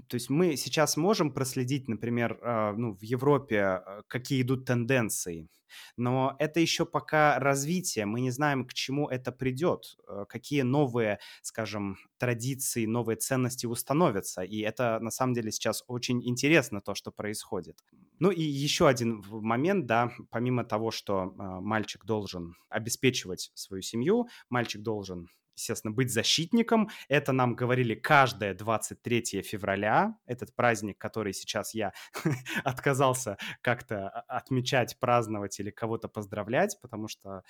То 0.09 0.15
есть 0.17 0.31
мы 0.31 0.57
сейчас 0.57 0.97
можем 0.97 1.33
проследить, 1.33 1.89
например, 1.89 2.39
а, 2.43 2.73
ну, 2.73 2.95
в 2.95 3.03
Европе, 3.03 3.61
а, 3.61 4.03
какие 4.09 4.43
идут 4.43 4.65
тенденции, 4.65 5.49
но 5.97 6.37
это 6.39 6.61
еще 6.61 6.87
пока 6.87 7.39
развитие, 7.39 8.07
мы 8.07 8.21
не 8.21 8.31
знаем, 8.31 8.65
к 8.67 8.73
чему 8.73 9.09
это 9.09 9.33
придет, 9.33 9.97
а, 10.07 10.25
какие 10.27 10.63
новые, 10.63 11.19
скажем, 11.43 11.97
традиции, 12.19 12.87
новые 12.87 13.17
ценности 13.17 13.67
установятся, 13.67 14.43
и 14.43 14.61
это 14.61 14.99
на 15.01 15.11
самом 15.11 15.35
деле 15.35 15.51
сейчас 15.51 15.83
очень 15.87 16.27
интересно 16.27 16.81
то, 16.81 16.95
что 16.95 17.11
происходит. 17.11 17.83
Ну 18.19 18.31
и 18.31 18.43
еще 18.43 18.89
один 18.89 19.23
момент, 19.29 19.87
да, 19.87 20.11
помимо 20.31 20.65
того, 20.65 20.91
что 20.91 21.33
мальчик 21.37 22.05
должен 22.05 22.55
обеспечивать 22.69 23.51
свою 23.55 23.83
семью, 23.83 24.29
мальчик 24.49 24.83
должен 24.83 25.29
естественно, 25.57 25.93
быть 25.93 26.13
защитником. 26.13 26.91
Это 27.09 27.33
нам 27.33 27.55
говорили 27.55 27.95
каждое 27.95 28.55
23 28.55 29.43
февраля, 29.43 30.17
этот 30.27 30.55
праздник, 30.55 30.99
который 30.99 31.33
сейчас 31.33 31.75
я 31.75 31.93
отказался 32.65 33.39
как-то 33.63 34.09
отмечать, 34.09 34.99
праздновать 35.01 35.59
или 35.59 35.71
кого-то 35.71 36.09
поздравлять, 36.09 36.79
потому 36.81 37.09
что, 37.09 37.43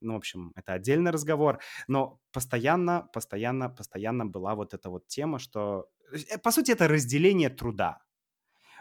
ну, 0.00 0.14
в 0.14 0.16
общем, 0.16 0.52
это 0.56 0.72
отдельный 0.72 1.10
разговор. 1.10 1.60
Но 1.88 2.20
постоянно, 2.32 3.08
постоянно, 3.12 3.68
постоянно 3.68 4.24
была 4.24 4.54
вот 4.54 4.74
эта 4.74 4.88
вот 4.88 5.08
тема, 5.08 5.38
что, 5.38 5.88
э, 6.12 6.38
по 6.38 6.50
сути, 6.50 6.70
это 6.70 6.88
разделение 6.88 7.50
труда. 7.50 7.98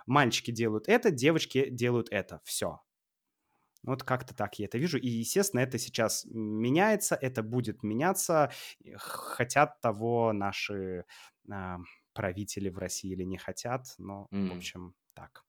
Мальчики 0.06 0.52
делают 0.52 0.88
это, 0.88 1.12
девочки 1.12 1.70
делают 1.70 2.08
это. 2.12 2.40
Все. 2.46 2.80
Вот 3.88 4.04
как-то 4.04 4.36
так 4.36 4.60
я 4.60 4.66
это 4.66 4.78
вижу. 4.78 4.98
И, 4.98 5.08
естественно, 5.08 5.62
это 5.62 5.80
сейчас 5.80 6.26
меняется, 6.30 7.16
это 7.16 7.42
будет 7.42 7.84
меняться. 7.84 8.52
Хотят 8.98 9.80
того 9.80 10.34
наши 10.34 11.06
э, 11.50 11.78
правители 12.14 12.68
в 12.70 12.78
России 12.78 13.14
или 13.14 13.24
не 13.24 13.38
хотят. 13.38 13.86
Но, 13.98 14.28
mm. 14.34 14.50
в 14.50 14.58
общем, 14.58 14.94
так. 15.14 15.46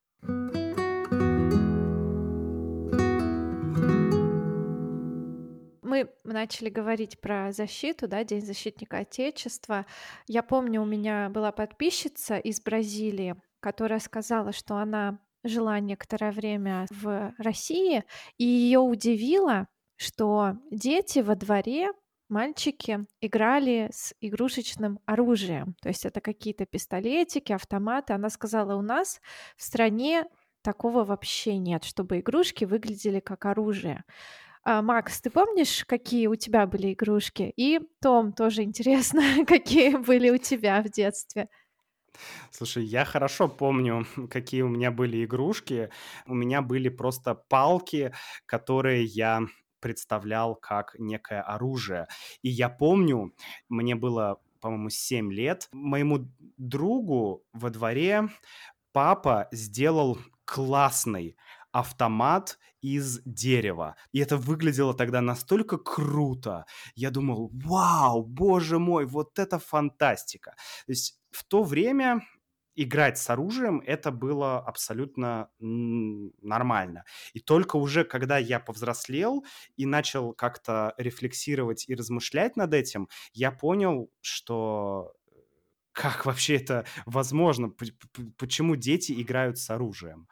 Мы 5.82 6.08
начали 6.22 6.70
говорить 6.70 7.20
про 7.20 7.50
защиту, 7.50 8.06
да, 8.06 8.22
День 8.22 8.46
защитника 8.46 8.98
Отечества. 8.98 9.84
Я 10.28 10.44
помню, 10.44 10.82
у 10.82 10.86
меня 10.86 11.28
была 11.28 11.50
подписчица 11.50 12.38
из 12.38 12.60
Бразилии, 12.60 13.34
которая 13.58 13.98
сказала, 13.98 14.52
что 14.52 14.76
она 14.76 15.18
жила 15.48 15.80
некоторое 15.80 16.32
время 16.32 16.86
в 16.90 17.34
России, 17.38 18.04
и 18.36 18.44
ее 18.44 18.80
удивило, 18.80 19.68
что 19.96 20.54
дети 20.70 21.18
во 21.20 21.34
дворе, 21.34 21.90
мальчики, 22.28 23.06
играли 23.20 23.88
с 23.92 24.14
игрушечным 24.20 25.00
оружием. 25.06 25.74
То 25.82 25.88
есть 25.88 26.06
это 26.06 26.20
какие-то 26.20 26.66
пистолетики, 26.66 27.52
автоматы. 27.52 28.12
Она 28.12 28.30
сказала, 28.30 28.76
у 28.76 28.82
нас 28.82 29.20
в 29.56 29.62
стране 29.62 30.26
такого 30.62 31.04
вообще 31.04 31.56
нет, 31.56 31.84
чтобы 31.84 32.20
игрушки 32.20 32.64
выглядели 32.64 33.20
как 33.20 33.46
оружие. 33.46 34.04
А, 34.64 34.82
Макс, 34.82 35.20
ты 35.20 35.30
помнишь, 35.30 35.84
какие 35.86 36.26
у 36.26 36.34
тебя 36.34 36.66
были 36.66 36.92
игрушки? 36.92 37.52
И 37.56 37.80
Том, 38.02 38.32
тоже 38.32 38.62
интересно, 38.62 39.22
какие 39.46 39.96
были 39.96 40.30
у 40.30 40.36
тебя 40.36 40.82
в 40.82 40.90
детстве? 40.90 41.48
Слушай, 42.50 42.84
я 42.84 43.04
хорошо 43.04 43.48
помню, 43.48 44.06
какие 44.30 44.62
у 44.62 44.68
меня 44.68 44.90
были 44.90 45.24
игрушки. 45.24 45.90
У 46.26 46.34
меня 46.34 46.62
были 46.62 46.88
просто 46.88 47.34
палки, 47.34 48.12
которые 48.46 49.04
я 49.04 49.42
представлял 49.80 50.54
как 50.56 50.94
некое 50.98 51.40
оружие. 51.42 52.08
И 52.42 52.48
я 52.48 52.68
помню, 52.68 53.32
мне 53.68 53.94
было, 53.94 54.40
по-моему, 54.60 54.90
7 54.90 55.32
лет, 55.32 55.68
моему 55.72 56.28
другу 56.56 57.44
во 57.52 57.70
дворе 57.70 58.28
папа 58.92 59.48
сделал 59.52 60.18
классный 60.44 61.36
автомат 61.78 62.58
из 62.80 63.20
дерева. 63.24 63.96
И 64.12 64.20
это 64.20 64.36
выглядело 64.36 64.94
тогда 64.94 65.20
настолько 65.20 65.78
круто. 65.78 66.64
Я 66.94 67.10
думал, 67.10 67.50
вау, 67.52 68.24
боже 68.24 68.78
мой, 68.78 69.06
вот 69.06 69.38
это 69.38 69.58
фантастика. 69.58 70.52
То 70.86 70.92
есть 70.92 71.20
в 71.30 71.44
то 71.44 71.62
время 71.62 72.22
играть 72.76 73.18
с 73.18 73.28
оружием 73.28 73.82
это 73.84 74.12
было 74.12 74.60
абсолютно 74.60 75.50
нормально. 75.58 77.04
И 77.32 77.40
только 77.40 77.76
уже 77.76 78.04
когда 78.04 78.38
я 78.38 78.60
повзрослел 78.60 79.44
и 79.76 79.84
начал 79.84 80.32
как-то 80.32 80.94
рефлексировать 80.96 81.88
и 81.88 81.94
размышлять 81.96 82.56
над 82.56 82.74
этим, 82.74 83.08
я 83.32 83.50
понял, 83.50 84.10
что 84.20 85.12
как 85.98 86.26
вообще 86.26 86.56
это 86.56 86.84
возможно, 87.06 87.72
почему 88.36 88.76
дети 88.76 89.20
играют 89.20 89.58
с 89.58 89.68
оружием. 89.70 90.28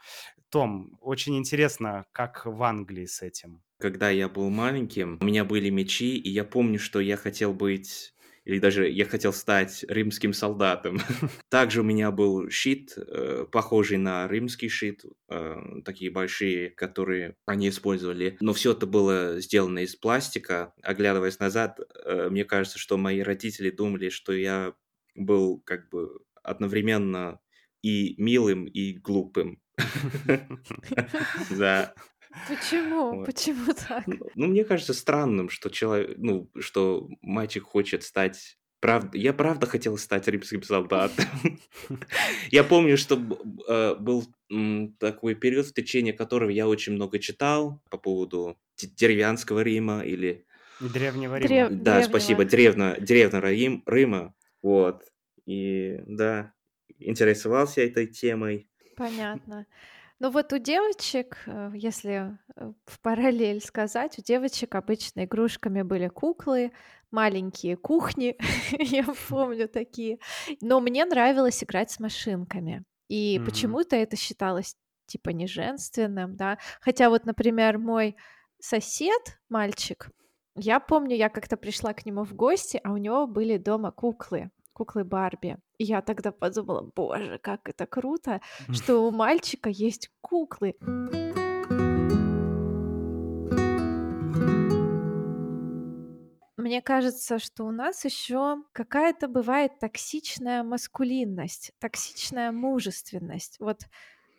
Том, 0.51 0.97
очень 1.01 1.37
интересно, 1.37 2.07
как 2.13 2.47
в 2.47 2.63
Англии 2.63 3.07
с 3.07 3.23
этим. 3.23 3.63
Когда 3.79 4.11
я 4.11 4.29
был 4.29 4.49
маленьким, 4.49 5.19
у 5.21 5.25
меня 5.25 5.45
были 5.45 5.71
мечи, 5.71 6.17
и 6.17 6.31
я 6.31 6.45
помню, 6.45 6.79
что 6.79 7.01
я 7.01 7.17
хотел 7.17 7.53
быть 7.53 8.15
или 8.47 8.61
даже 8.61 8.89
я 8.89 9.05
хотел 9.05 9.33
стать 9.33 9.85
римским 9.89 10.33
солдатом. 10.33 11.01
Также 11.51 11.81
у 11.81 11.85
меня 11.85 12.13
был 12.13 12.49
щит, 12.49 12.95
э, 12.97 13.45
похожий 13.51 13.99
на 13.99 14.29
римский 14.29 14.69
щит, 14.69 15.05
э, 15.29 15.57
такие 15.85 16.13
большие, 16.13 16.71
которые 16.71 17.35
они 17.45 17.69
использовали. 17.69 18.37
Но 18.41 18.53
все 18.53 18.71
это 18.71 18.87
было 18.87 19.41
сделано 19.41 19.81
из 19.81 19.97
пластика. 19.97 20.73
Оглядываясь 20.81 21.41
назад, 21.41 21.81
э, 21.81 22.29
мне 22.31 22.45
кажется, 22.45 22.79
что 22.79 22.97
мои 22.97 23.21
родители 23.21 23.71
думали, 23.71 24.11
что 24.11 24.33
я 24.33 24.75
был 25.17 25.61
как 25.67 25.89
бы 25.91 26.21
одновременно 26.45 27.41
и 27.83 28.15
милым, 28.17 28.67
и 28.67 28.93
глупым. 28.93 29.61
Да. 31.51 31.95
Почему? 32.49 33.17
Вот. 33.17 33.27
Почему 33.27 33.73
так? 33.73 34.07
Ну, 34.07 34.19
ну, 34.35 34.47
мне 34.49 34.65
кажется 34.65 34.93
странным, 34.93 35.49
что 35.49 35.71
человек, 35.71 36.17
ну, 36.19 36.51
что 36.59 37.09
мальчик 37.23 37.65
хочет 37.65 38.03
стать 38.03 38.59
правда, 38.81 39.17
я 39.19 39.33
правда 39.33 39.67
хотел 39.67 39.97
стать 39.99 40.29
римским 40.29 40.63
солдатом. 40.63 41.25
Я 42.51 42.63
помню, 42.63 42.97
что 42.97 43.21
э, 43.69 43.95
был 43.97 44.27
такой 44.99 45.35
период, 45.35 45.67
в 45.67 45.73
течение 45.75 46.13
которого 46.13 46.51
я 46.51 46.69
очень 46.69 46.93
много 46.93 47.19
читал 47.19 47.83
по 47.91 47.99
поводу 47.99 48.57
деревянского 48.77 49.61
Рима 49.61 50.03
или... 50.05 50.45
Древнего 50.79 51.37
Рима. 51.37 51.71
Да, 51.71 52.03
спасибо, 52.03 52.45
древнего 52.45 52.97
Рима. 53.87 54.35
Вот. 54.63 55.03
И 55.47 56.01
да, 56.07 56.53
интересовался 56.99 57.81
этой 57.81 58.07
темой. 58.07 58.69
Понятно. 58.97 59.67
Ну 60.19 60.31
вот 60.31 60.53
у 60.55 60.59
девочек, 60.59 61.37
э, 61.47 61.71
если 61.75 62.39
э, 62.57 62.73
в 62.87 63.01
параллель 63.01 63.61
сказать, 63.61 64.19
у 64.19 64.23
девочек 64.23 64.75
обычно 64.75 65.25
игрушками 65.25 65.83
были 65.83 66.09
куклы, 66.09 66.73
маленькие 67.11 67.77
кухни, 67.77 68.37
я 68.79 69.05
помню 69.29 69.69
такие. 69.69 70.19
Но 70.63 70.81
мне 70.81 71.05
нравилось 71.05 71.63
играть 71.63 71.91
с 71.91 72.01
машинками. 72.01 72.85
И 73.09 73.37
mm-hmm. 73.37 73.45
почему-то 73.45 73.97
это 73.97 74.17
считалось 74.17 74.75
типа 75.05 75.31
не 75.31 75.47
женственным, 75.47 76.35
да. 76.37 76.59
Хотя 76.81 77.11
вот, 77.11 77.27
например, 77.27 77.79
мой 77.79 78.17
сосед, 78.59 79.39
мальчик, 79.51 80.11
я 80.55 80.81
помню, 80.81 81.15
я 81.15 81.29
как-то 81.29 81.59
пришла 81.59 81.93
к 81.93 82.07
нему 82.07 82.25
в 82.25 82.33
гости, 82.35 82.81
а 82.83 82.93
у 82.93 82.97
него 82.97 83.27
были 83.27 83.59
дома 83.59 83.93
куклы 83.93 84.51
куклы 84.77 85.05
Барби. 85.05 85.57
И 85.79 85.85
я 85.85 86.03
тогда 86.03 86.33
подумала, 86.33 86.83
боже, 86.95 87.39
как 87.39 87.67
это 87.67 87.87
круто, 87.87 88.43
что 88.71 88.99
у 88.99 89.11
мальчика 89.11 89.71
есть 89.71 90.11
куклы. 90.21 90.75
Мне 96.59 96.83
кажется, 96.83 97.39
что 97.39 97.65
у 97.65 97.71
нас 97.71 98.05
еще 98.05 98.59
какая-то 98.73 99.29
бывает 99.29 99.79
токсичная 99.79 100.63
маскулинность, 100.63 101.73
токсичная 101.79 102.53
мужественность. 102.53 103.57
Вот 103.59 103.87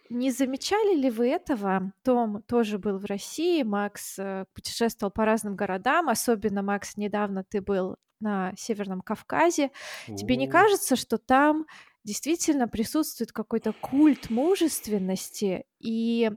не 0.10 0.32
замечали 0.32 0.96
ли 0.96 1.10
вы 1.10 1.30
этого? 1.30 1.94
Том 2.04 2.42
тоже 2.44 2.78
был 2.78 2.98
в 2.98 3.06
России, 3.06 3.64
Макс 3.64 4.18
э, 4.20 4.46
путешествовал 4.54 5.12
по 5.12 5.26
разным 5.26 5.56
городам, 5.56 6.10
особенно, 6.10 6.62
Макс, 6.62 6.98
недавно 6.98 7.44
ты 7.44 7.62
был 7.62 7.98
на 8.20 8.54
Северном 8.58 9.02
Кавказе. 9.02 9.72
Тебе 10.08 10.36
не 10.36 10.48
кажется, 10.48 10.96
что 10.96 11.18
там 11.18 11.66
действительно 12.04 12.68
присутствует 12.68 13.32
какой-то 13.32 13.74
культ 13.74 14.30
мужественности, 14.30 15.66
и 15.80 16.32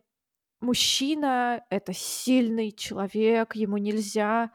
мужчина— 0.60 1.64
это 1.70 1.92
сильный 1.92 2.72
человек, 2.72 3.54
ему 3.54 3.78
нельзя 3.78 4.50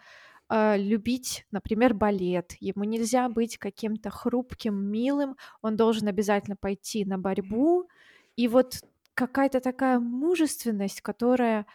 э, 0.50 0.78
любить, 0.78 1.46
например, 1.52 1.94
балет, 1.94 2.56
ему 2.60 2.84
нельзя 2.84 3.30
быть 3.30 3.58
каким-то 3.58 4.10
хрупким, 4.10 4.76
милым, 4.76 5.38
он 5.62 5.78
должен 5.78 6.08
обязательно 6.08 6.58
пойти 6.58 7.06
на 7.06 7.18
борьбу, 7.18 7.88
и 8.36 8.48
вот 8.48 8.82
какая-то 9.16 9.62
такая 9.62 10.00
мужественность, 10.00 11.02
которая 11.02 11.66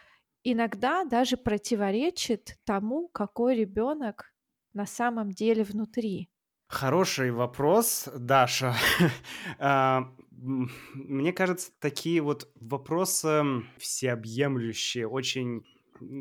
иногда 0.43 1.03
даже 1.03 1.37
противоречит 1.37 2.57
тому, 2.63 3.07
какой 3.09 3.55
ребенок 3.55 4.33
на 4.73 4.85
самом 4.85 5.31
деле 5.31 5.63
внутри? 5.63 6.29
Хороший 6.67 7.31
вопрос, 7.31 8.07
Даша. 8.15 8.75
А, 9.59 10.09
мне 10.41 11.33
кажется, 11.33 11.71
такие 11.79 12.21
вот 12.21 12.49
вопросы 12.55 13.43
всеобъемлющие, 13.77 15.07
очень, 15.07 15.63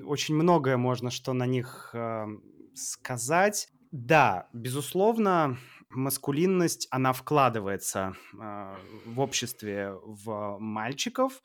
очень 0.04 0.34
многое 0.34 0.76
можно 0.76 1.10
что 1.10 1.32
на 1.32 1.46
них 1.46 1.90
а, 1.94 2.26
сказать. 2.74 3.68
Да, 3.92 4.48
безусловно, 4.52 5.56
маскулинность, 5.90 6.88
она 6.90 7.12
вкладывается 7.12 8.16
э, 8.32 8.76
в 9.06 9.20
обществе 9.20 9.92
в 10.02 10.58
мальчиков. 10.58 11.42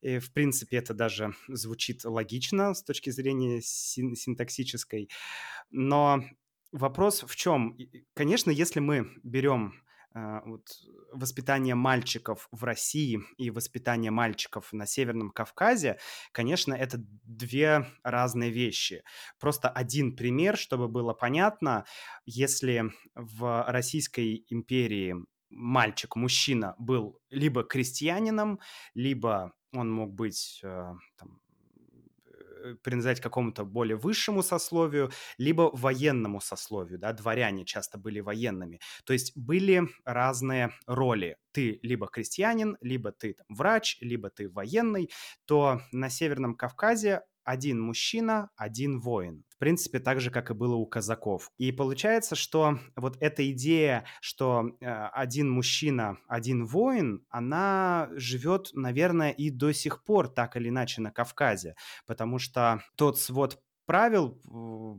И, 0.00 0.18
в 0.18 0.32
принципе, 0.32 0.78
это 0.78 0.92
даже 0.92 1.34
звучит 1.48 2.04
логично 2.04 2.74
с 2.74 2.82
точки 2.82 3.10
зрения 3.10 3.60
син- 3.62 4.16
синтаксической. 4.16 5.08
Но 5.70 6.24
вопрос 6.72 7.24
в 7.26 7.34
чем? 7.36 7.78
Конечно, 8.14 8.50
если 8.50 8.80
мы 8.80 9.08
берем 9.22 9.83
вот, 10.14 10.62
воспитание 11.12 11.74
мальчиков 11.74 12.48
в 12.52 12.64
России 12.64 13.20
и 13.36 13.50
воспитание 13.50 14.10
мальчиков 14.10 14.72
на 14.72 14.86
Северном 14.86 15.30
Кавказе, 15.30 15.98
конечно, 16.32 16.72
это 16.72 16.98
две 17.24 17.86
разные 18.02 18.50
вещи. 18.50 19.02
Просто 19.40 19.68
один 19.68 20.16
пример, 20.16 20.56
чтобы 20.56 20.88
было 20.88 21.14
понятно, 21.14 21.84
если 22.26 22.84
в 23.14 23.64
Российской 23.66 24.44
империи 24.48 25.16
мальчик, 25.50 26.16
мужчина 26.16 26.74
был 26.78 27.20
либо 27.30 27.64
крестьянином, 27.64 28.60
либо 28.94 29.52
он 29.72 29.92
мог 29.92 30.14
быть 30.14 30.60
э, 30.62 30.92
там, 31.16 31.40
Э, 31.43 31.43
принадлежать 32.82 33.20
какому-то 33.20 33.64
более 33.64 33.96
высшему 33.96 34.42
сословию, 34.42 35.10
либо 35.38 35.70
военному 35.72 36.40
сословию, 36.40 36.98
да, 36.98 37.12
дворяне 37.12 37.64
часто 37.64 37.98
были 37.98 38.20
военными. 38.20 38.80
То 39.04 39.12
есть 39.12 39.36
были 39.36 39.82
разные 40.04 40.70
роли. 40.86 41.36
Ты 41.52 41.78
либо 41.82 42.06
крестьянин, 42.06 42.76
либо 42.80 43.12
ты 43.12 43.34
там, 43.34 43.46
врач, 43.48 43.98
либо 44.00 44.30
ты 44.30 44.48
военный, 44.48 45.10
то 45.44 45.80
на 45.92 46.10
Северном 46.10 46.56
Кавказе 46.56 47.22
один 47.44 47.80
мужчина, 47.80 48.50
один 48.56 49.00
воин. 49.00 49.44
В 49.48 49.58
принципе, 49.58 49.98
так 50.00 50.20
же, 50.20 50.30
как 50.30 50.50
и 50.50 50.54
было 50.54 50.74
у 50.74 50.86
казаков. 50.86 51.50
И 51.58 51.72
получается, 51.72 52.34
что 52.34 52.78
вот 52.96 53.16
эта 53.20 53.50
идея, 53.52 54.04
что 54.20 54.76
э, 54.80 54.86
один 54.86 55.50
мужчина, 55.50 56.18
один 56.26 56.66
воин, 56.66 57.24
она 57.28 58.08
живет, 58.12 58.70
наверное, 58.72 59.30
и 59.30 59.50
до 59.50 59.72
сих 59.72 60.04
пор 60.04 60.28
так 60.28 60.56
или 60.56 60.68
иначе 60.68 61.00
на 61.00 61.10
Кавказе. 61.10 61.74
Потому 62.06 62.38
что 62.38 62.82
тот 62.96 63.18
свод 63.18 63.60
правил, 63.86 64.40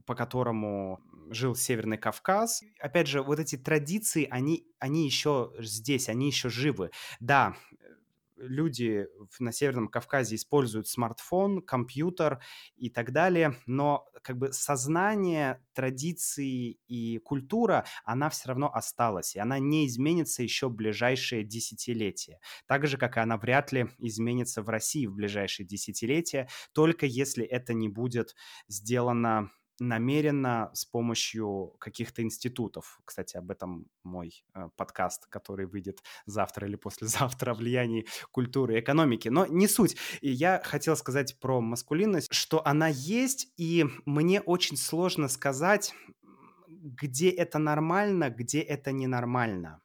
по 0.05 0.15
которому 0.15 0.99
жил 1.31 1.55
Северный 1.55 1.97
Кавказ. 1.97 2.61
Опять 2.79 3.07
же, 3.07 3.21
вот 3.21 3.39
эти 3.39 3.55
традиции, 3.55 4.27
они, 4.29 4.67
они 4.79 5.05
еще 5.05 5.51
здесь, 5.59 6.09
они 6.09 6.27
еще 6.27 6.49
живы. 6.49 6.91
Да, 7.19 7.55
люди 8.37 9.07
на 9.39 9.51
Северном 9.51 9.87
Кавказе 9.87 10.35
используют 10.35 10.87
смартфон, 10.87 11.61
компьютер 11.61 12.41
и 12.75 12.89
так 12.89 13.11
далее, 13.11 13.55
но 13.65 14.07
как 14.21 14.37
бы 14.37 14.51
сознание, 14.51 15.61
традиции 15.73 16.79
и 16.87 17.19
культура, 17.19 17.85
она 18.03 18.29
все 18.29 18.49
равно 18.49 18.71
осталась, 18.73 19.35
и 19.35 19.39
она 19.39 19.59
не 19.59 19.87
изменится 19.87 20.43
еще 20.43 20.67
в 20.67 20.73
ближайшие 20.73 21.43
десятилетия. 21.43 22.39
Так 22.67 22.87
же, 22.87 22.97
как 22.97 23.17
и 23.17 23.19
она 23.19 23.37
вряд 23.37 23.71
ли 23.71 23.87
изменится 23.99 24.61
в 24.61 24.69
России 24.69 25.05
в 25.05 25.13
ближайшие 25.13 25.65
десятилетия, 25.65 26.47
только 26.73 27.05
если 27.05 27.45
это 27.45 27.73
не 27.73 27.89
будет 27.89 28.35
сделано 28.67 29.51
намеренно 29.79 30.71
с 30.73 30.85
помощью 30.85 31.75
каких-то 31.79 32.21
институтов. 32.21 32.99
Кстати, 33.05 33.37
об 33.37 33.51
этом 33.51 33.87
мой 34.03 34.43
э, 34.53 34.69
подкаст, 34.75 35.27
который 35.27 35.65
выйдет 35.65 36.03
завтра 36.25 36.67
или 36.67 36.75
послезавтра 36.75 37.51
о 37.51 37.53
влиянии 37.53 38.05
культуры 38.31 38.75
и 38.75 38.79
экономики. 38.79 39.29
Но 39.29 39.45
не 39.45 39.67
суть. 39.67 39.97
И 40.21 40.31
я 40.31 40.61
хотел 40.63 40.95
сказать 40.95 41.39
про 41.39 41.61
маскулинность, 41.61 42.33
что 42.33 42.65
она 42.65 42.87
есть, 42.87 43.53
и 43.57 43.85
мне 44.05 44.41
очень 44.41 44.77
сложно 44.77 45.27
сказать, 45.27 45.93
где 46.67 47.29
это 47.29 47.59
нормально, 47.59 48.29
где 48.29 48.61
это 48.61 48.91
ненормально. 48.91 49.81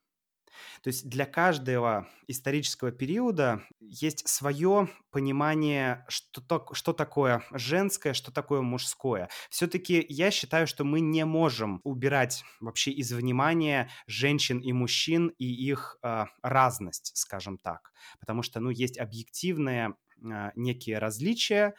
То 0.83 0.89
есть 0.89 1.09
для 1.09 1.27
каждого 1.27 2.09
исторического 2.27 2.93
периода 2.93 3.63
есть 3.81 4.29
свое 4.29 4.89
понимание, 5.11 6.05
что, 6.09 6.41
то, 6.41 6.67
что 6.73 6.93
такое 6.93 7.43
женское, 7.53 8.15
что 8.15 8.33
такое 8.33 8.61
мужское. 8.61 9.29
Все-таки 9.51 10.05
я 10.09 10.31
считаю, 10.31 10.67
что 10.67 10.85
мы 10.85 11.01
не 11.01 11.25
можем 11.25 11.81
убирать 11.85 12.45
вообще 12.61 12.91
из 12.93 13.13
внимания 13.13 13.91
женщин 14.07 14.59
и 14.59 14.73
мужчин 14.73 15.29
и 15.39 15.45
их 15.45 15.99
э, 16.03 16.27
разность, 16.43 17.13
скажем 17.17 17.59
так. 17.59 17.93
Потому 18.21 18.43
что, 18.43 18.61
ну, 18.61 18.71
есть 18.71 18.99
объективные 18.99 19.95
э, 20.23 20.51
некие 20.55 20.99
различия, 20.99 21.75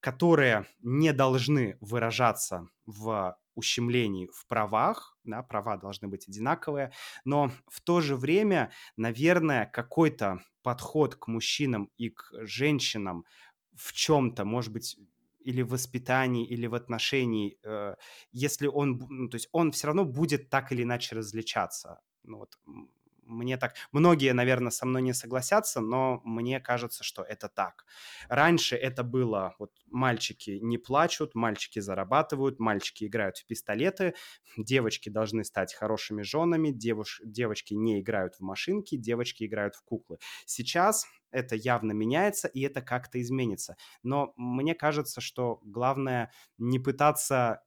которые 0.00 0.66
не 0.80 1.12
должны 1.12 1.76
выражаться 1.80 2.66
в 2.86 3.36
ущемлений 3.54 4.28
в 4.32 4.46
правах, 4.46 5.16
да, 5.24 5.42
права 5.42 5.76
должны 5.76 6.08
быть 6.08 6.28
одинаковые, 6.28 6.92
но 7.24 7.50
в 7.68 7.80
то 7.80 8.00
же 8.00 8.16
время, 8.16 8.72
наверное, 8.96 9.66
какой-то 9.66 10.40
подход 10.62 11.16
к 11.16 11.26
мужчинам 11.28 11.90
и 11.96 12.10
к 12.10 12.30
женщинам 12.46 13.24
в 13.76 13.92
чем-то, 13.92 14.44
может 14.44 14.72
быть, 14.72 14.96
или 15.40 15.62
в 15.62 15.70
воспитании, 15.70 16.46
или 16.46 16.66
в 16.66 16.74
отношении, 16.74 17.58
э, 17.64 17.96
если 18.32 18.66
он, 18.68 19.04
ну, 19.08 19.28
то 19.28 19.36
есть 19.36 19.48
он 19.52 19.72
все 19.72 19.88
равно 19.88 20.04
будет 20.04 20.50
так 20.50 20.72
или 20.72 20.82
иначе 20.82 21.16
различаться. 21.16 22.00
Ну, 22.22 22.38
вот 22.38 22.58
мне 23.32 23.56
так... 23.56 23.74
Многие, 23.92 24.32
наверное, 24.32 24.70
со 24.70 24.86
мной 24.86 25.02
не 25.02 25.12
согласятся, 25.12 25.80
но 25.80 26.20
мне 26.24 26.60
кажется, 26.60 27.04
что 27.04 27.22
это 27.22 27.48
так. 27.48 27.84
Раньше 28.28 28.76
это 28.76 29.02
было, 29.02 29.54
вот 29.58 29.72
мальчики 29.86 30.58
не 30.62 30.78
плачут, 30.78 31.34
мальчики 31.34 31.80
зарабатывают, 31.80 32.60
мальчики 32.60 33.04
играют 33.04 33.38
в 33.38 33.46
пистолеты, 33.46 34.14
девочки 34.56 35.08
должны 35.08 35.44
стать 35.44 35.74
хорошими 35.74 36.22
женами, 36.22 36.70
девуш... 36.70 37.20
девочки 37.24 37.74
не 37.74 38.00
играют 38.00 38.34
в 38.36 38.40
машинки, 38.40 38.96
девочки 38.96 39.44
играют 39.44 39.74
в 39.74 39.82
куклы. 39.84 40.18
Сейчас 40.46 41.06
это 41.30 41.56
явно 41.56 41.92
меняется, 41.92 42.48
и 42.48 42.60
это 42.60 42.82
как-то 42.82 43.20
изменится. 43.20 43.76
Но 44.02 44.32
мне 44.36 44.74
кажется, 44.74 45.20
что 45.20 45.60
главное 45.64 46.30
не 46.58 46.78
пытаться 46.78 47.62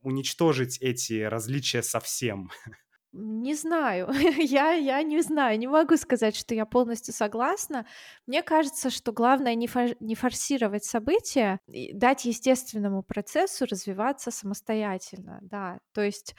уничтожить 0.00 0.78
эти 0.80 1.22
различия 1.22 1.82
совсем. 1.82 2.50
Не 3.20 3.54
знаю, 3.54 4.08
я, 4.38 4.70
я 4.72 5.02
не 5.02 5.20
знаю, 5.22 5.58
не 5.58 5.66
могу 5.66 5.96
сказать, 5.96 6.36
что 6.36 6.54
я 6.54 6.64
полностью 6.66 7.12
согласна. 7.12 7.84
Мне 8.26 8.42
кажется, 8.42 8.90
что 8.90 9.10
главное 9.10 9.56
не, 9.56 9.66
фор- 9.66 9.96
не 9.98 10.14
форсировать 10.14 10.84
события, 10.84 11.58
и 11.66 11.92
дать 11.92 12.26
естественному 12.26 13.02
процессу 13.02 13.66
развиваться 13.66 14.30
самостоятельно, 14.30 15.40
да. 15.42 15.80
То 15.92 16.02
есть 16.02 16.36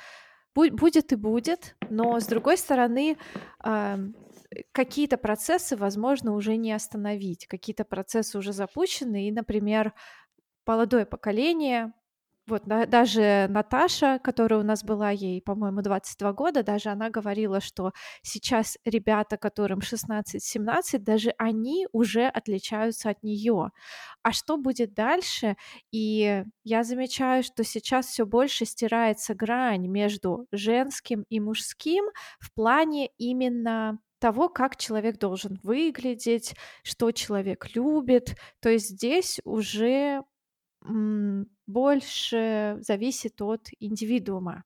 будь, 0.56 0.72
будет 0.72 1.12
и 1.12 1.18
будет, 1.18 1.76
но 1.90 2.18
с 2.18 2.28
другой 2.28 2.58
стороны, 2.58 3.18
э, 3.66 3.98
какие-то 4.72 5.18
процессы, 5.18 5.76
возможно, 5.76 6.34
уже 6.34 6.56
не 6.56 6.72
остановить, 6.72 7.46
какие-то 7.48 7.84
процессы 7.84 8.38
уже 8.38 8.54
запущены, 8.54 9.28
и, 9.28 9.32
например, 9.34 9.94
молодое 10.66 11.06
поколение 11.06 11.92
вот 12.50 12.64
да, 12.66 12.86
даже 12.86 13.48
Наташа, 13.50 14.20
которая 14.24 14.60
у 14.60 14.64
нас 14.64 14.84
была, 14.84 15.12
ей, 15.12 15.42
по-моему, 15.42 15.82
22 15.82 16.34
года, 16.34 16.64
даже 16.64 16.90
она 16.90 17.10
говорила, 17.10 17.62
что 17.62 17.92
сейчас 18.22 18.78
ребята, 18.86 19.38
которым 19.38 19.80
16-17, 19.80 21.00
даже 21.00 21.34
они 21.38 21.88
уже 21.92 22.28
отличаются 22.28 23.12
от 23.12 23.24
нее. 23.24 23.70
А 24.24 24.32
что 24.32 24.58
будет 24.58 24.94
дальше? 24.94 25.56
И 25.92 26.44
я 26.64 26.84
замечаю, 26.84 27.44
что 27.44 27.64
сейчас 27.64 28.08
все 28.08 28.26
больше 28.26 28.66
стирается 28.66 29.34
грань 29.34 29.88
между 29.88 30.48
женским 30.52 31.26
и 31.30 31.40
мужским 31.40 32.06
в 32.40 32.54
плане 32.54 33.10
именно 33.18 34.00
того, 34.20 34.50
как 34.50 34.76
человек 34.76 35.18
должен 35.18 35.60
выглядеть, 35.64 36.56
что 36.84 37.12
человек 37.12 37.74
любит. 37.76 38.36
То 38.60 38.70
есть 38.70 38.90
здесь 38.90 39.40
уже 39.46 40.24
больше 41.68 42.78
зависит 42.82 43.42
от 43.42 43.70
индивидуума 43.80 44.64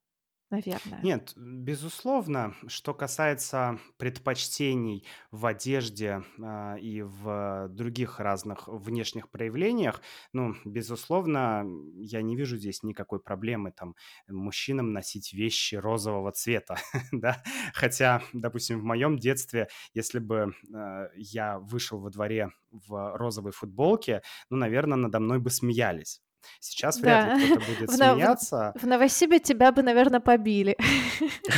наверное. 0.54 1.00
Нет, 1.02 1.34
безусловно, 1.36 2.56
что 2.68 2.94
касается 2.94 3.80
предпочтений 3.98 5.06
в 5.32 5.46
одежде 5.46 6.24
а, 6.42 6.76
и 6.76 7.02
в 7.02 7.68
других 7.70 8.20
разных 8.20 8.68
внешних 8.68 9.30
проявлениях, 9.30 10.02
ну, 10.32 10.56
безусловно, 10.64 11.66
я 11.96 12.22
не 12.22 12.36
вижу 12.36 12.58
здесь 12.58 12.84
никакой 12.84 13.20
проблемы 13.20 13.72
там 13.72 13.96
мужчинам 14.28 14.94
носить 14.94 15.34
вещи 15.34 15.76
розового 15.76 16.32
цвета, 16.32 16.78
да, 17.12 17.42
хотя, 17.74 18.22
допустим, 18.34 18.80
в 18.80 18.84
моем 18.84 19.18
детстве, 19.18 19.68
если 19.94 20.20
бы 20.20 20.54
э, 20.74 21.08
я 21.16 21.58
вышел 21.60 22.00
во 22.00 22.12
дворе 22.12 22.52
в 22.72 23.18
розовой 23.18 23.52
футболке, 23.52 24.22
ну, 24.50 24.58
наверное, 24.58 24.98
надо 24.98 25.20
мной 25.20 25.40
бы 25.40 25.50
смеялись. 25.50 26.22
Сейчас 26.60 27.00
вряд 27.00 27.28
да. 27.28 27.36
ли 27.36 27.46
кто-то 27.46 27.66
будет 27.72 27.90
в 27.90 27.94
смеяться. 27.94 28.74
В, 28.76 28.84
в 28.84 28.88
Новосибе 28.88 29.40
тебя 29.40 29.72
бы, 29.72 29.84
наверное, 29.84 30.20
побили. 30.20 30.78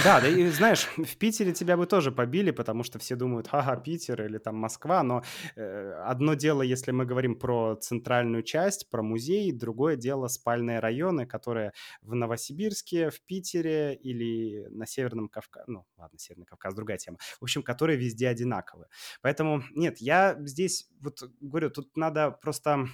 Да, 0.04 0.22
да, 0.22 0.28
и 0.28 0.48
знаешь, 0.48 0.88
в 0.98 1.18
Питере 1.18 1.54
тебя 1.54 1.78
бы 1.78 1.86
тоже 1.86 2.12
побили, 2.12 2.52
потому 2.52 2.84
что 2.84 3.00
все 3.00 3.16
думают, 3.16 3.48
ага, 3.52 3.76
Питер 3.78 4.24
или 4.24 4.38
там 4.38 4.56
Москва, 4.56 5.04
но 5.04 5.24
э, 5.56 5.92
одно 6.06 6.34
дело, 6.36 6.62
если 6.62 6.92
мы 6.92 7.06
говорим 7.06 7.36
про 7.36 7.76
центральную 7.76 8.44
часть, 8.44 8.90
про 8.90 9.02
музей, 9.02 9.52
другое 9.52 9.96
дело 9.96 10.28
спальные 10.28 10.80
районы, 10.80 11.26
которые 11.26 11.72
в 12.02 12.14
Новосибирске, 12.14 13.10
в 13.10 13.22
Питере 13.22 13.96
или 13.96 14.68
на 14.70 14.86
Северном 14.86 15.30
Кавказе, 15.30 15.66
ну, 15.68 15.86
ладно, 15.98 16.20
Северный 16.20 16.46
Кавказ, 16.46 16.76
другая 16.76 16.98
тема, 16.98 17.18
в 17.40 17.44
общем, 17.44 17.64
которые 17.64 17.98
везде 17.98 18.28
одинаковые. 18.28 18.88
Поэтому, 19.22 19.64
нет, 19.72 19.98
я 20.00 20.36
здесь, 20.42 20.90
вот 21.02 21.24
говорю, 21.42 21.70
тут 21.70 21.96
надо 21.98 22.32
просто 22.32 22.88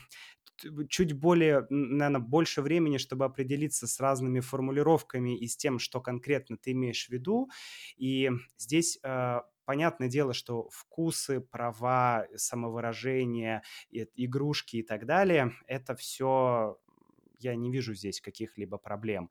чуть 0.90 1.14
более, 1.14 1.66
наверное, 1.70 2.22
больше 2.22 2.62
времени, 2.62 2.98
чтобы 2.98 3.26
определиться 3.26 3.88
с 3.88 4.00
разными 4.00 4.40
формулировками 4.40 5.38
и 5.38 5.48
с 5.48 5.58
тем, 5.58 5.80
что 5.80 6.02
конкретно 6.02 6.58
ты 6.58 6.72
имеешь 6.72 7.08
в 7.08 7.10
виду. 7.10 7.50
И 7.98 8.30
здесь 8.58 9.00
э, 9.04 9.40
понятное 9.66 10.10
дело, 10.10 10.34
что 10.34 10.70
вкусы, 10.70 11.40
права, 11.40 12.28
самовыражение, 12.36 13.62
игрушки 13.92 14.78
и 14.78 14.84
так 14.84 15.06
далее, 15.06 15.54
это 15.68 15.96
все, 15.96 16.78
я 17.40 17.56
не 17.56 17.72
вижу 17.72 17.94
здесь 17.94 18.22
каких-либо 18.22 18.78
проблем. 18.78 19.30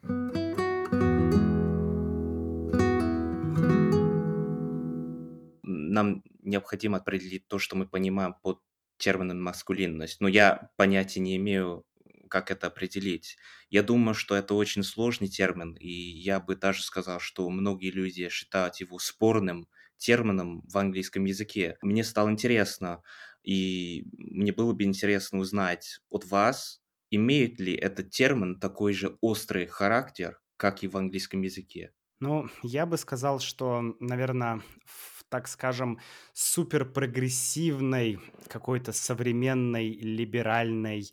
Нам 5.63 6.23
необходимо 6.43 6.99
определить 6.99 7.47
то, 7.49 7.59
что 7.59 7.77
мы 7.77 7.87
понимаем 7.87 8.35
под 8.43 8.61
термином 9.01 9.43
маскулинность, 9.43 10.21
но 10.21 10.29
я 10.29 10.71
понятия 10.77 11.21
не 11.21 11.37
имею, 11.37 11.85
как 12.29 12.51
это 12.51 12.69
определить. 12.69 13.37
Я 13.71 13.83
думаю, 13.83 14.15
что 14.15 14.37
это 14.37 14.55
очень 14.55 14.83
сложный 14.85 15.29
термин, 15.29 15.75
и 15.75 15.89
я 15.91 16.41
бы 16.41 16.55
даже 16.57 16.83
сказал, 16.83 17.19
что 17.21 17.49
многие 17.51 17.91
люди 17.91 18.29
считают 18.29 18.77
его 18.77 18.99
спорным 18.99 19.69
термином 19.97 20.63
в 20.69 20.79
английском 20.79 21.25
языке. 21.25 21.77
Мне 21.83 22.05
стало 22.05 22.31
интересно, 22.31 23.03
и 23.43 24.05
мне 24.13 24.53
было 24.53 24.73
бы 24.73 24.85
интересно 24.85 25.39
узнать 25.41 26.01
от 26.11 26.25
вас, 26.27 26.83
имеет 27.11 27.59
ли 27.59 27.75
этот 27.75 28.11
термин 28.11 28.61
такой 28.61 28.93
же 28.93 29.19
острый 29.21 29.67
характер, 29.67 30.41
как 30.57 30.83
и 30.85 30.89
в 30.89 30.97
английском 30.97 31.43
языке. 31.43 31.93
Ну, 32.21 32.49
я 32.63 32.85
бы 32.87 32.99
сказал, 32.99 33.41
что, 33.41 33.81
наверное, 33.99 34.61
в, 34.85 35.20
так 35.31 35.49
скажем, 35.49 35.99
суперпрогрессивной, 36.35 38.19
какой-то 38.49 38.93
современной, 38.93 39.91
либеральной, 39.93 41.11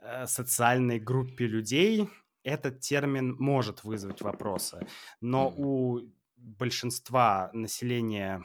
э, 0.00 0.26
социальной 0.26 0.98
группе 0.98 1.46
людей 1.46 2.08
этот 2.42 2.80
термин 2.80 3.36
может 3.38 3.84
вызвать 3.84 4.22
вопросы. 4.22 4.86
Но 5.20 5.52
у 5.56 6.00
большинства 6.36 7.50
населения 7.52 8.42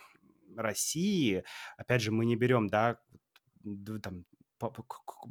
России, 0.58 1.44
опять 1.78 2.02
же, 2.02 2.12
мы 2.12 2.26
не 2.26 2.36
берем, 2.36 2.68
да, 2.68 2.98
там, 4.02 4.26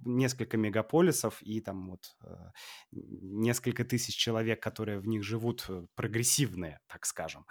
несколько 0.05 0.57
мегаполисов 0.57 1.42
и 1.42 1.61
там 1.61 1.90
вот 1.90 2.16
э, 2.22 2.50
несколько 2.90 3.85
тысяч 3.85 4.16
человек, 4.16 4.62
которые 4.62 4.98
в 4.98 5.07
них 5.07 5.22
живут, 5.22 5.64
э, 5.68 5.87
прогрессивные, 5.94 6.81
так 6.87 7.07
скажем. 7.07 7.46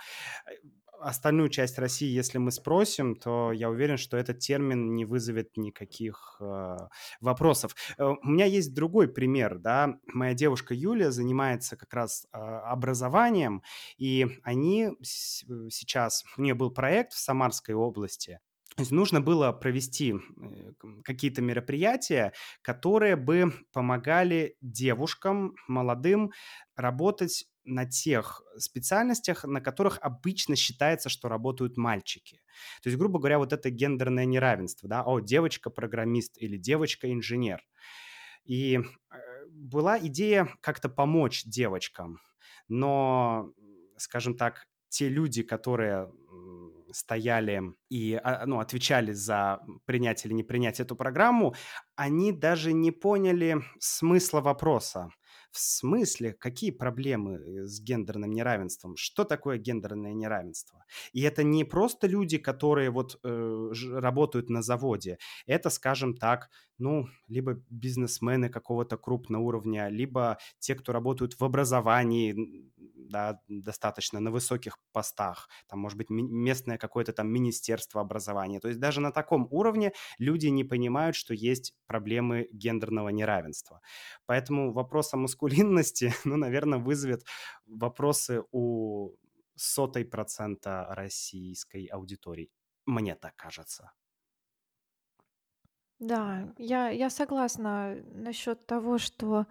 Э, 1.02 1.10
остальную 1.10 1.50
часть 1.50 1.78
России, 1.80 2.08
если 2.10 2.38
мы 2.38 2.52
спросим, 2.52 3.16
то 3.16 3.52
я 3.52 3.70
уверен, 3.70 3.98
что 3.98 4.18
этот 4.18 4.40
термин 4.40 4.96
не 4.96 5.06
вызовет 5.06 5.58
никаких 5.58 6.38
э, 6.40 6.78
вопросов. 7.20 7.76
У 7.98 8.28
меня 8.28 8.46
есть 8.46 8.74
другой 8.74 9.08
пример, 9.08 9.58
да, 9.60 9.98
моя 10.06 10.34
девушка 10.34 10.74
Юлия 10.74 11.12
занимается 11.12 11.76
как 11.76 11.94
раз 11.94 12.26
э, 12.34 12.38
образованием, 12.38 13.64
и 13.98 14.28
они 14.44 14.92
сейчас, 15.02 16.24
у 16.38 16.42
нее 16.42 16.54
был 16.54 16.72
проект 16.72 17.14
в 17.14 17.20
Самарской 17.20 17.76
области, 17.76 18.40
то 18.76 18.84
есть 18.84 18.92
нужно 18.92 19.20
было 19.20 19.52
провести 19.52 20.14
э, 20.14 20.72
какие-то 21.04 21.42
мероприятия, 21.42 22.32
которые 22.62 23.18
бы 23.18 23.54
помогали 23.74 24.56
девушкам, 24.62 25.56
молодым, 25.68 26.32
работать 26.76 27.48
на 27.64 27.86
тех 27.86 28.42
специальностях, 28.58 29.44
на 29.44 29.62
которых 29.62 30.00
обычно 30.02 30.56
считается, 30.56 31.10
что 31.10 31.30
работают 31.30 31.78
мальчики. 31.78 32.42
То 32.82 32.90
есть, 32.90 32.98
грубо 32.98 33.20
говоря, 33.20 33.40
вот 33.40 33.54
это 33.54 33.70
гендерное 33.70 34.26
неравенство, 34.26 34.90
да, 34.90 35.04
о, 35.04 35.20
девочка-программист 35.20 36.38
или 36.38 36.58
девочка-инженер. 36.58 37.62
И 38.44 38.78
э, 38.78 39.46
была 39.50 40.00
идея 40.00 40.50
как-то 40.62 40.90
помочь 40.90 41.44
девочкам, 41.44 42.20
но, 42.68 43.54
скажем 43.98 44.36
так, 44.36 44.66
те 44.90 45.08
люди, 45.08 45.44
которые 45.44 46.12
стояли 46.94 47.62
и 47.90 48.20
а, 48.22 48.46
ну, 48.46 48.60
отвечали 48.60 49.14
за 49.14 49.62
принять 49.86 50.26
или 50.26 50.34
не 50.34 50.44
принять 50.44 50.80
эту 50.80 50.96
программу, 50.96 51.56
они 51.96 52.32
даже 52.32 52.74
не 52.74 52.92
поняли 52.92 53.62
смысла 53.80 54.42
вопроса. 54.42 55.10
В 55.52 55.60
смысле, 55.60 56.34
какие 56.34 56.72
проблемы 56.72 57.34
э, 57.34 57.66
с 57.66 57.82
гендерным 57.82 58.32
неравенством? 58.32 58.96
Что 58.96 59.26
такое 59.26 59.58
гендерное 59.58 60.14
неравенство? 60.14 60.86
И 61.12 61.22
это 61.22 61.44
не 61.44 61.66
просто 61.66 62.08
люди, 62.08 62.38
которые 62.38 62.90
вот 62.90 63.20
э, 63.24 63.72
работают 63.94 64.50
на 64.50 64.62
заводе. 64.62 65.18
Это, 65.46 65.70
скажем 65.70 66.16
так, 66.16 66.50
ну, 66.78 67.08
либо 67.28 67.62
бизнесмены 67.70 68.50
какого-то 68.50 68.98
крупного 68.98 69.44
уровня, 69.44 69.90
либо 69.90 70.38
те, 70.60 70.74
кто 70.74 70.94
работают 70.94 71.40
в 71.40 71.44
образовании, 71.44 72.71
да, 73.12 73.40
достаточно 73.48 74.20
на 74.20 74.32
высоких 74.32 74.78
постах, 74.92 75.50
там, 75.68 75.80
может 75.80 75.98
быть, 75.98 76.10
местное 76.10 76.78
какое-то 76.78 77.14
там 77.14 77.28
министерство 77.30 78.02
образования. 78.02 78.60
То 78.60 78.70
есть 78.70 78.80
даже 78.80 79.02
на 79.02 79.12
таком 79.12 79.48
уровне 79.52 79.92
люди 80.20 80.48
не 80.48 80.64
понимают, 80.64 81.16
что 81.16 81.34
есть 81.34 81.74
проблемы 81.88 82.48
гендерного 82.52 83.10
неравенства. 83.10 83.82
Поэтому 84.26 84.74
вопрос 84.74 85.14
о 85.14 85.18
маскулинности, 85.18 86.14
ну, 86.26 86.38
наверное, 86.38 86.80
вызовет 86.80 87.24
вопросы 87.66 88.44
у 88.52 89.16
сотой 89.56 90.06
процента 90.06 90.88
российской 90.90 91.86
аудитории. 91.86 92.50
Мне 92.86 93.16
так 93.16 93.36
кажется. 93.36 93.92
Да, 96.00 96.52
я, 96.58 96.90
я 96.90 97.12
согласна 97.12 97.96
насчет 98.14 98.66
того, 98.66 98.98
что 98.98 99.46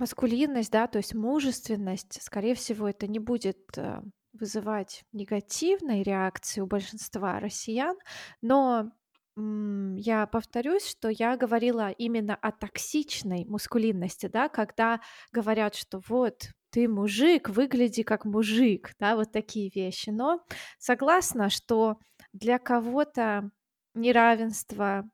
маскулинность, 0.00 0.72
да, 0.72 0.86
то 0.86 0.98
есть 0.98 1.14
мужественность, 1.14 2.20
скорее 2.22 2.54
всего, 2.54 2.88
это 2.88 3.06
не 3.06 3.18
будет 3.18 3.58
э, 3.76 4.02
вызывать 4.32 5.04
негативной 5.12 6.02
реакции 6.02 6.60
у 6.60 6.66
большинства 6.66 7.38
россиян, 7.38 7.96
но 8.42 8.90
я 9.36 10.26
повторюсь, 10.26 10.86
что 10.86 11.08
я 11.08 11.36
говорила 11.36 11.90
именно 11.90 12.34
о 12.34 12.50
токсичной 12.50 13.44
мускулинности, 13.44 14.26
да, 14.26 14.48
когда 14.48 15.00
говорят, 15.32 15.74
что 15.74 16.00
вот 16.08 16.48
ты 16.70 16.88
мужик, 16.88 17.48
выгляди 17.48 18.02
как 18.02 18.24
мужик, 18.24 18.92
да, 18.98 19.16
вот 19.16 19.32
такие 19.32 19.70
вещи. 19.74 20.10
Но 20.10 20.44
согласна, 20.78 21.48
что 21.50 21.98
для 22.32 22.58
кого-то 22.58 23.50
неравенство 23.94 25.08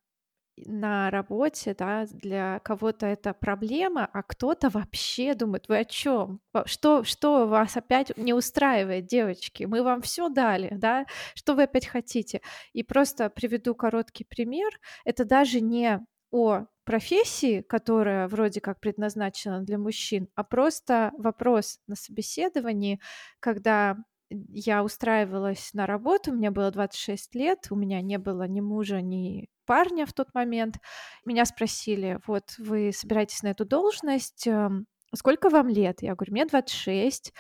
на 0.65 1.11
работе, 1.11 1.75
да, 1.79 2.07
для 2.11 2.61
кого-то 2.61 3.07
это 3.07 3.35
проблема, 3.35 4.09
а 4.13 4.23
кто-то 4.23 4.71
вообще 4.71 5.35
думает, 5.35 5.69
вы 5.69 5.79
о 5.79 5.85
чем? 5.85 6.41
Что, 6.65 7.05
что 7.05 7.47
вас 7.47 7.77
опять 7.77 8.17
не 8.17 8.33
устраивает, 8.33 9.07
девочки? 9.07 9.65
Мы 9.65 9.83
вам 9.83 10.03
все 10.03 10.29
дали, 10.29 10.71
да? 10.73 11.07
Что 11.35 11.55
вы 11.55 11.65
опять 11.65 11.87
хотите? 11.87 12.41
И 12.73 12.83
просто 12.83 13.29
приведу 13.31 13.75
короткий 13.75 14.25
пример. 14.25 14.81
Это 15.05 15.25
даже 15.25 15.61
не 15.61 16.01
о 16.31 16.67
профессии, 16.85 17.63
которая 17.63 18.29
вроде 18.29 18.61
как 18.61 18.81
предназначена 18.81 19.63
для 19.63 19.79
мужчин, 19.79 20.29
а 20.35 20.45
просто 20.45 21.13
вопрос 21.19 21.81
на 21.87 21.97
собеседовании, 21.97 23.01
когда 23.41 23.97
я 24.31 24.83
устраивалась 24.83 25.73
на 25.73 25.87
работу, 25.87 26.33
мне 26.33 26.51
было 26.51 26.71
26 26.71 27.35
лет, 27.35 27.67
у 27.71 27.77
меня 27.77 28.01
не 28.01 28.19
было 28.19 28.47
ни 28.49 28.61
мужа, 28.61 29.01
ни 29.01 29.49
парня 29.67 30.07
в 30.07 30.13
тот 30.13 30.35
момент. 30.35 30.77
Меня 31.25 31.45
спросили, 31.45 32.21
вот 32.27 32.55
вы 32.59 32.93
собираетесь 32.93 33.43
на 33.43 33.49
эту 33.49 33.65
должность, 33.65 34.47
эм, 34.47 34.87
сколько 35.15 35.51
вам 35.51 35.69
лет? 35.69 36.03
Я 36.03 36.15
говорю, 36.15 36.33
мне 36.33 36.47
26. 36.47 37.33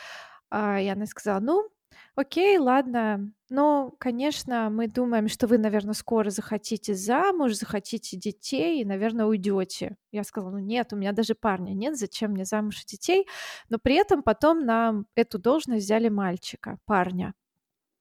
А, 0.51 0.81
и 0.81 0.87
она 0.89 1.07
сказала, 1.07 1.41
ну, 1.41 1.69
окей, 2.15 2.59
ладно, 2.59 3.33
но, 3.51 3.93
конечно, 3.99 4.71
мы 4.71 4.89
думаем, 4.89 5.29
что 5.29 5.47
вы, 5.47 5.59
наверное, 5.59 5.95
скоро 5.95 6.31
захотите 6.31 6.95
замуж, 6.95 7.55
захотите 7.55 8.17
детей 8.17 8.83
и, 8.83 8.85
наверное, 8.85 9.27
уйдете. 9.27 9.97
Я 10.13 10.25
сказала, 10.25 10.51
ну 10.53 10.59
нет, 10.59 10.93
у 10.93 10.97
меня 10.97 11.13
даже 11.13 11.35
парня 11.35 11.73
нет, 11.75 11.97
зачем 11.97 12.33
мне 12.33 12.45
замуж 12.45 12.83
и 12.83 12.87
детей? 12.87 13.27
Но 13.69 13.79
при 13.79 13.95
этом 13.97 14.23
потом 14.23 14.65
нам 14.65 15.07
эту 15.15 15.39
должность 15.39 15.85
взяли 15.85 16.09
мальчика, 16.09 16.79
парня. 16.87 17.35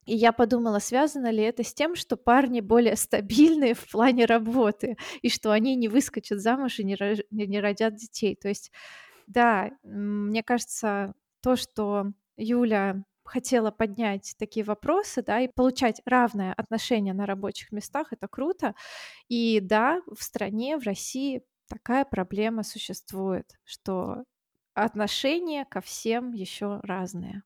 И 0.06 0.15
я 0.15 0.32
подумала, 0.32 0.80
связано 0.80 1.32
ли 1.32 1.44
это 1.44 1.63
с 1.63 1.74
тем, 1.74 1.96
что 1.96 2.18
парни 2.18 2.62
более 2.62 2.96
стабильные 2.96 3.74
в 3.74 3.89
плане 3.89 4.26
работы, 4.26 4.98
и 5.22 5.30
что 5.30 5.52
они 5.52 5.76
не 5.76 5.88
выскочат 5.88 6.39
замуж 6.39 6.80
и 6.80 6.84
не, 6.84 6.96
рож... 6.96 7.20
не 7.32 7.60
родят 7.60 7.96
детей. 7.96 8.36
То 8.36 8.48
есть, 8.48 8.72
да, 9.28 9.72
мне 9.84 10.44
кажется, 10.44 11.13
то, 11.41 11.56
что 11.56 12.12
Юля 12.38 13.04
хотела 13.24 13.72
поднять 13.72 14.36
такие 14.38 14.63
вопросы, 14.63 15.24
да, 15.24 15.39
и 15.41 15.48
получать 15.48 16.02
равное 16.06 16.54
отношение 16.54 17.13
на 17.13 17.26
рабочих 17.26 17.72
местах, 17.72 18.13
это 18.13 18.28
круто. 18.28 18.76
И 19.28 19.60
да, 19.60 20.02
в 20.08 20.22
стране, 20.24 20.78
в 20.78 20.84
России 20.84 21.44
такая 21.68 22.06
проблема 22.06 22.63
существует, 22.63 23.52
что 23.63 24.24
отношения 24.74 25.65
ко 25.65 25.82
всем 25.82 26.34
еще 26.34 26.80
разные. 26.84 27.41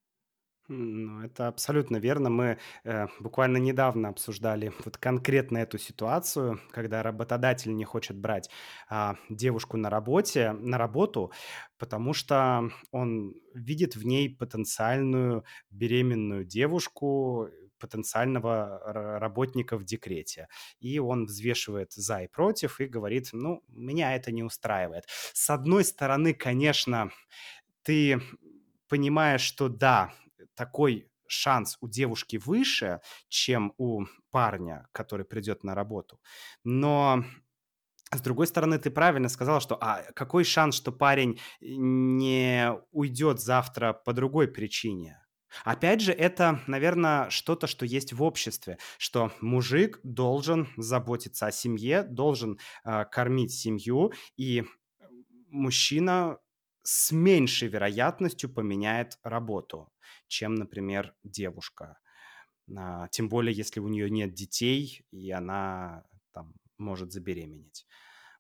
Ну, 0.72 1.22
это 1.24 1.48
абсолютно 1.48 1.98
верно. 1.98 2.30
Мы 2.30 2.60
э, 2.84 3.08
буквально 3.20 3.58
недавно 3.58 4.10
обсуждали 4.10 4.72
вот 4.86 4.98
конкретно 4.98 5.58
эту 5.58 5.80
ситуацию, 5.80 6.60
когда 6.72 7.02
работодатель 7.02 7.76
не 7.76 7.86
хочет 7.86 8.16
брать 8.18 8.52
а, 8.88 9.16
девушку 9.30 9.78
на 9.78 9.90
работе, 9.90 10.52
на 10.52 10.78
работу, 10.78 11.32
потому 11.80 12.14
что 12.14 12.70
он 12.92 13.34
видит 13.56 13.96
в 13.96 14.06
ней 14.06 14.30
потенциальную 14.30 15.44
беременную 15.72 16.46
девушку, 16.46 17.50
потенциального 17.80 19.18
работника 19.20 19.76
в 19.76 19.86
декрете. 19.86 20.50
И 20.80 21.00
он 21.00 21.26
взвешивает 21.26 21.94
за 21.94 22.20
и 22.24 22.28
против 22.28 22.80
и 22.80 22.86
говорит, 22.86 23.30
ну, 23.32 23.64
меня 23.70 24.16
это 24.16 24.32
не 24.32 24.44
устраивает. 24.44 25.06
С 25.34 25.50
одной 25.50 25.84
стороны, 25.84 26.34
конечно, 26.36 27.10
ты 27.84 28.22
понимаешь, 28.88 29.42
что 29.42 29.70
да, 29.70 30.14
такой 30.60 31.10
шанс 31.26 31.78
у 31.80 31.88
девушки 31.88 32.36
выше, 32.36 33.00
чем 33.30 33.74
у 33.78 34.04
парня, 34.30 34.90
который 34.92 35.26
придет 35.26 35.64
на 35.64 35.74
работу. 35.74 36.20
Но 36.66 37.24
с 38.12 38.20
другой 38.20 38.48
стороны, 38.48 38.78
ты 38.78 38.92
правильно 38.92 39.30
сказала, 39.30 39.62
что 39.62 39.78
а 39.80 40.04
какой 40.16 40.44
шанс, 40.44 40.76
что 40.76 40.92
парень 40.92 41.40
не 41.62 42.74
уйдет 42.92 43.40
завтра 43.40 43.94
по 43.94 44.12
другой 44.12 44.50
причине? 44.50 45.24
Опять 45.64 46.02
же, 46.02 46.12
это, 46.12 46.60
наверное, 46.68 47.30
что-то, 47.30 47.68
что 47.68 47.86
есть 47.86 48.12
в 48.12 48.22
обществе, 48.22 48.78
что 48.98 49.32
мужик 49.40 50.00
должен 50.04 50.68
заботиться 50.76 51.48
о 51.48 51.52
семье, 51.52 52.04
должен 52.04 52.60
э, 52.84 53.06
кормить 53.06 53.54
семью, 53.54 54.12
и 54.36 54.66
мужчина 55.48 56.38
с 56.84 57.12
меньшей 57.12 57.68
вероятностью 57.68 58.54
поменяет 58.54 59.20
работу 59.24 59.90
чем, 60.28 60.56
например, 60.56 61.16
девушка. 61.24 62.00
А, 62.78 63.08
тем 63.10 63.30
более, 63.30 63.56
если 63.56 63.80
у 63.80 63.88
нее 63.88 64.10
нет 64.10 64.34
детей, 64.34 65.06
и 65.12 65.32
она 65.32 66.06
там 66.32 66.56
может 66.78 67.12
забеременеть. 67.12 67.88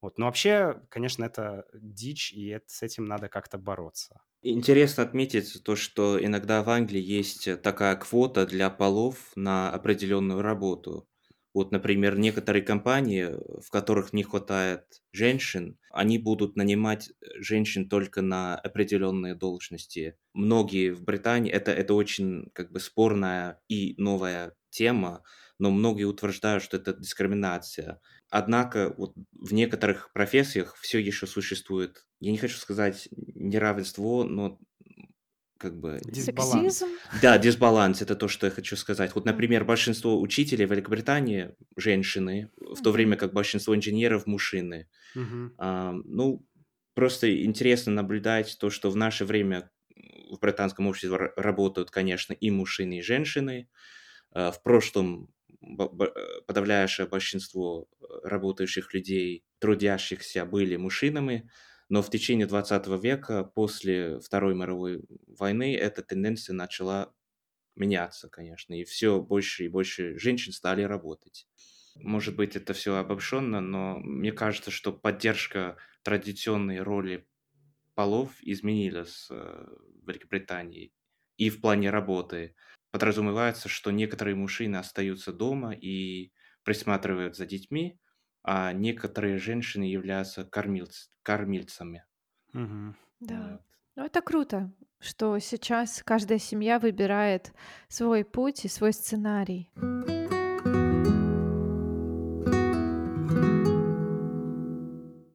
Вот. 0.02 0.18
Но 0.20 0.26
вообще, 0.28 0.84
конечно, 0.90 1.26
это 1.26 1.66
дичь, 1.74 2.34
и 2.34 2.48
это, 2.48 2.66
с 2.70 2.84
этим 2.84 3.06
надо 3.06 3.30
как-то 3.30 3.58
бороться. 3.58 4.22
Интересно 4.42 5.04
отметить 5.04 5.64
то, 5.64 5.76
что 5.76 6.24
иногда 6.24 6.64
в 6.64 6.70
Англии 6.70 7.02
есть 7.02 7.62
такая 7.62 7.96
квота 7.98 8.46
для 8.46 8.70
полов 8.70 9.32
на 9.36 9.70
определенную 9.72 10.42
работу. 10.42 11.09
Вот, 11.54 11.72
например, 11.72 12.18
некоторые 12.18 12.62
компании, 12.62 13.30
в 13.62 13.70
которых 13.72 14.14
не 14.14 14.24
хватает 14.24 14.84
женщин, 15.12 15.80
они 15.92 16.20
будут 16.20 16.56
нанимать 16.56 17.12
женщин 17.38 17.90
только 17.90 18.22
на 18.22 18.56
определенные 18.56 19.36
должности. 19.36 20.16
Многие 20.34 20.92
в 20.92 21.04
Британии, 21.04 21.52
это, 21.52 21.72
это 21.72 21.94
очень 21.96 22.50
как 22.54 22.72
бы 22.72 22.80
спорная 22.80 23.62
и 23.68 23.96
новая 23.98 24.54
тема, 24.70 25.24
но 25.58 25.72
многие 25.72 26.04
утверждают, 26.06 26.64
что 26.64 26.78
это 26.78 26.94
дискриминация. 26.94 28.00
Однако 28.30 28.94
вот 28.98 29.16
в 29.32 29.54
некоторых 29.54 30.12
профессиях 30.14 30.76
все 30.78 31.00
еще 31.00 31.26
существует, 31.26 32.06
я 32.20 32.32
не 32.32 32.38
хочу 32.38 32.58
сказать 32.58 33.10
неравенство, 33.12 34.24
но 34.24 34.60
как 35.60 35.78
бы... 35.78 36.00
Дисбаланс. 36.06 36.78
Сексизм? 36.78 36.88
Да, 37.22 37.38
дисбаланс, 37.38 38.02
это 38.02 38.16
то, 38.16 38.28
что 38.28 38.48
я 38.48 38.52
хочу 38.52 38.76
сказать. 38.76 39.14
Вот, 39.14 39.26
например, 39.26 39.66
большинство 39.66 40.20
учителей 40.20 40.66
в 40.66 40.72
Великобритании 40.72 41.54
женщины, 41.76 42.50
в 42.58 42.82
то 42.82 42.92
время 42.92 43.18
как 43.18 43.34
большинство 43.34 43.76
инженеров 43.76 44.26
мужчины. 44.26 44.88
Uh-huh. 45.16 45.52
А, 45.58 45.92
ну, 46.06 46.46
просто 46.96 47.44
интересно 47.44 47.92
наблюдать 47.92 48.58
то, 48.60 48.70
что 48.70 48.90
в 48.90 48.96
наше 48.96 49.26
время 49.26 49.70
в 50.32 50.40
британском 50.40 50.88
обществе 50.88 51.34
работают, 51.36 51.92
конечно, 51.92 52.34
и 52.34 52.50
мужчины, 52.50 53.00
и 53.00 53.02
женщины. 53.02 53.70
А, 54.32 54.52
в 54.52 54.64
прошлом 54.64 55.30
подавляющее 56.48 57.06
большинство 57.06 57.90
работающих 58.24 58.94
людей, 58.94 59.44
трудящихся, 59.60 60.46
были 60.46 60.78
мужчинами. 60.78 61.50
Но 61.90 62.02
в 62.02 62.10
течение 62.10 62.46
20 62.48 62.88
века, 63.04 63.44
после 63.44 64.20
Второй 64.20 64.56
мировой 64.56 65.04
войны, 65.28 65.76
эта 65.76 66.04
тенденция 66.04 66.54
начала 66.54 67.14
меняться, 67.76 68.30
конечно, 68.30 68.80
и 68.80 68.84
все 68.84 69.22
больше 69.22 69.66
и 69.66 69.70
больше 69.70 70.18
женщин 70.20 70.54
стали 70.54 70.84
работать. 70.84 71.48
Может 71.96 72.36
быть, 72.36 72.56
это 72.56 72.74
все 72.74 72.96
обобщенно, 72.96 73.62
но 73.62 74.00
мне 74.00 74.32
кажется, 74.32 74.72
что 74.72 74.94
поддержка 74.94 75.78
традиционной 76.04 76.82
роли 76.82 77.28
полов 77.96 78.38
изменилась 78.42 79.28
э, 79.30 79.34
в 79.36 80.08
Великобритании 80.08 80.94
и 81.38 81.50
в 81.50 81.62
плане 81.62 81.90
работы. 81.90 82.56
Подразумевается, 82.92 83.68
что 83.70 83.92
некоторые 83.92 84.36
мужчины 84.36 84.78
остаются 84.78 85.34
дома 85.34 85.74
и 85.74 86.32
присматривают 86.64 87.36
за 87.36 87.46
детьми, 87.46 88.00
а 88.44 88.74
некоторые 88.74 89.38
женщины 89.38 89.84
являются 89.84 90.44
кормилц, 90.46 91.08
кормильцами. 91.24 92.06
Угу. 92.54 92.96
Да. 93.22 93.50
Вот. 93.52 93.62
Ну, 93.96 94.06
это 94.06 94.22
круто. 94.22 94.72
что 95.00 95.40
сейчас 95.40 96.02
каждая 96.06 96.40
семья 96.40 96.80
выбирает 96.80 97.54
свой 97.88 98.26
путь 98.26 98.66
и 98.66 98.68
свой 98.68 98.94
сценарий. 98.94 99.72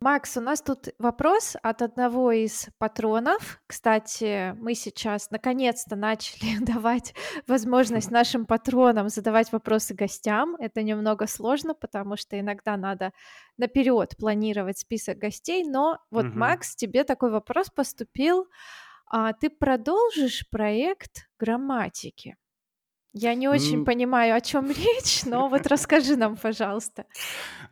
Макс, 0.05 0.37
у 0.37 0.43
нас 0.43 0.61
тут 0.61 0.89
вопрос 0.99 1.57
от 1.63 1.81
одного 1.81 2.31
из 2.31 2.69
патронов. 2.77 3.63
Кстати, 3.67 4.53
мы 4.61 4.75
сейчас 4.75 5.31
наконец-то 5.31 5.97
начали 5.97 6.59
давать 6.63 7.15
возможность 7.47 8.11
нашим 8.11 8.45
патронам 8.45 9.09
задавать 9.09 9.51
вопросы 9.51 9.95
гостям. 9.95 10.57
Это 10.57 10.83
немного 10.83 11.27
сложно, 11.27 11.75
потому 11.75 12.19
что 12.19 12.39
иногда 12.39 12.77
надо 12.77 13.13
наперед 13.57 14.15
планировать 14.19 14.77
список 14.77 15.17
гостей. 15.17 15.65
Но 15.65 15.97
вот, 16.11 16.27
угу. 16.27 16.39
Макс, 16.39 16.77
тебе 16.77 17.05
такой 17.05 17.31
вопрос 17.31 17.71
поступил. 17.71 18.47
А 19.07 19.33
ты 19.33 19.49
продолжишь 19.49 20.45
проект 20.51 21.31
грамматики? 21.39 22.37
Я 23.15 23.35
не 23.35 23.49
очень 23.49 23.81
М, 23.81 23.85
понимаю, 23.85 24.35
о 24.37 24.41
чем 24.41 24.69
речь, 24.71 25.25
но 25.25 25.49
вот 25.49 25.67
расскажи 25.67 26.17
нам, 26.17 26.37
пожалуйста. 26.37 27.07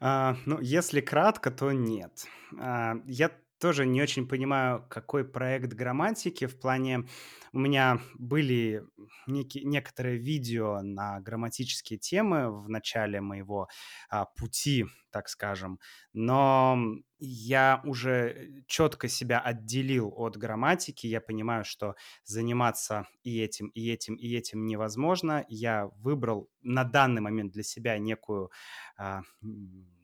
а, 0.01 0.37
ну, 0.47 0.61
если 0.61 1.01
кратко, 1.01 1.51
то 1.51 1.73
нет. 1.73 2.27
А, 2.59 2.95
я 3.07 3.31
тоже 3.63 3.87
не 3.87 4.03
очень 4.03 4.27
понимаю, 4.27 4.85
какой 4.91 5.25
проект 5.25 5.73
грамматики. 5.73 6.49
В 6.49 6.59
плане 6.59 7.05
у 7.53 7.61
меня 7.61 8.01
были 8.19 8.83
некие, 9.29 9.63
некоторые 9.63 10.19
видео 10.19 10.83
на 10.83 11.21
грамматические 11.21 12.01
темы 12.01 12.51
в 12.51 12.69
начале 12.69 13.21
моего 13.21 13.69
а, 14.09 14.25
пути, 14.25 14.87
так 15.13 15.29
скажем, 15.29 15.79
но 16.13 16.77
я 17.21 17.81
уже 17.85 18.65
четко 18.67 19.07
себя 19.07 19.39
отделил 19.39 20.13
от 20.17 20.37
грамматики. 20.37 21.07
Я 21.07 21.21
понимаю, 21.21 21.65
что 21.65 21.95
заниматься 22.25 23.07
и 23.23 23.41
этим, 23.41 23.69
и 23.69 23.89
этим, 23.93 24.17
и 24.17 24.35
этим 24.35 24.67
невозможно. 24.67 25.45
Я 25.49 25.87
выбрал 25.99 26.51
на 26.63 26.83
данный 26.83 27.21
момент 27.21 27.53
для 27.53 27.63
себя 27.63 27.97
некую 27.99 28.51
а, 28.97 29.23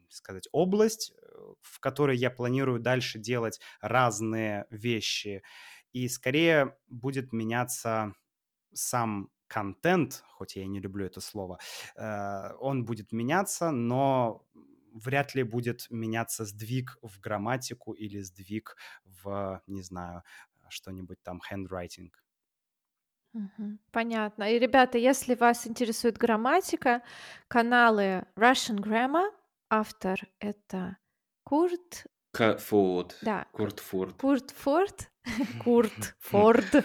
сказать, 0.09 0.49
область, 0.53 1.13
э, 1.13 1.39
в 1.61 1.81
которой 1.81 2.17
я 2.17 2.31
планирую 2.31 2.81
дальше 2.81 3.19
делать 3.19 3.61
разные 3.81 4.67
вещи. 4.71 5.43
И 5.93 6.09
скорее 6.09 6.77
будет 6.89 7.33
меняться 7.33 8.15
сам 8.73 9.31
контент, 9.47 10.25
хоть 10.29 10.57
я 10.57 10.63
и 10.63 10.69
не 10.69 10.81
люблю 10.81 11.07
это 11.07 11.21
слово, 11.21 11.59
э, 11.97 12.55
он 12.61 12.85
будет 12.85 13.13
меняться, 13.13 13.71
но 13.71 14.47
вряд 14.93 15.35
ли 15.35 15.43
будет 15.43 15.87
меняться 15.91 16.45
сдвиг 16.45 16.99
в 17.03 17.21
грамматику 17.21 17.93
или 17.93 18.21
сдвиг 18.21 18.77
в, 19.05 19.63
не 19.67 19.83
знаю, 19.83 20.23
что-нибудь 20.69 21.23
там 21.23 21.41
handwriting. 21.51 22.11
Понятно. 23.93 24.51
И, 24.53 24.59
ребята, 24.59 24.99
если 24.99 25.35
вас 25.35 25.67
интересует 25.67 26.17
грамматика, 26.17 27.03
каналы 27.47 28.27
Russian 28.37 28.79
Grammar 28.79 29.31
Автор 29.71 30.19
это 30.41 30.97
Курт 31.45 32.07
Форд. 32.33 33.19
Да. 33.23 33.47
Курт 33.53 33.81
Форд. 33.81 34.17
Курт 34.17 34.51
Форд. 34.53 35.11
Курт 35.65 36.15
Форд, 36.21 36.85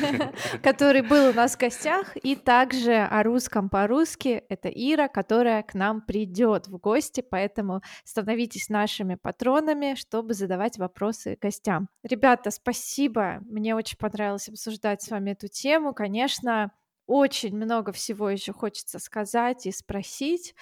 который 0.62 1.02
был 1.02 1.30
у 1.30 1.32
нас 1.32 1.54
в 1.54 1.60
гостях, 1.60 2.16
и 2.16 2.34
также 2.34 2.96
о 2.96 3.22
русском 3.22 3.68
по-русски 3.68 4.42
это 4.48 4.68
Ира, 4.68 5.06
которая 5.06 5.62
к 5.62 5.74
нам 5.74 6.00
придет 6.00 6.66
в 6.66 6.78
гости, 6.78 7.20
поэтому 7.20 7.82
становитесь 8.04 8.68
нашими 8.68 9.14
патронами, 9.14 9.94
чтобы 9.94 10.34
задавать 10.34 10.78
вопросы 10.78 11.38
гостям. 11.40 11.88
Ребята, 12.02 12.50
спасибо, 12.50 13.38
мне 13.42 13.76
очень 13.76 13.98
понравилось 13.98 14.48
обсуждать 14.48 15.02
с 15.02 15.10
вами 15.10 15.30
эту 15.32 15.46
тему, 15.46 15.94
конечно, 15.94 16.72
очень 17.06 17.54
много 17.54 17.92
всего 17.92 18.30
еще 18.30 18.52
хочется 18.52 18.98
сказать 18.98 19.66
и 19.66 19.72
спросить, 19.72 20.54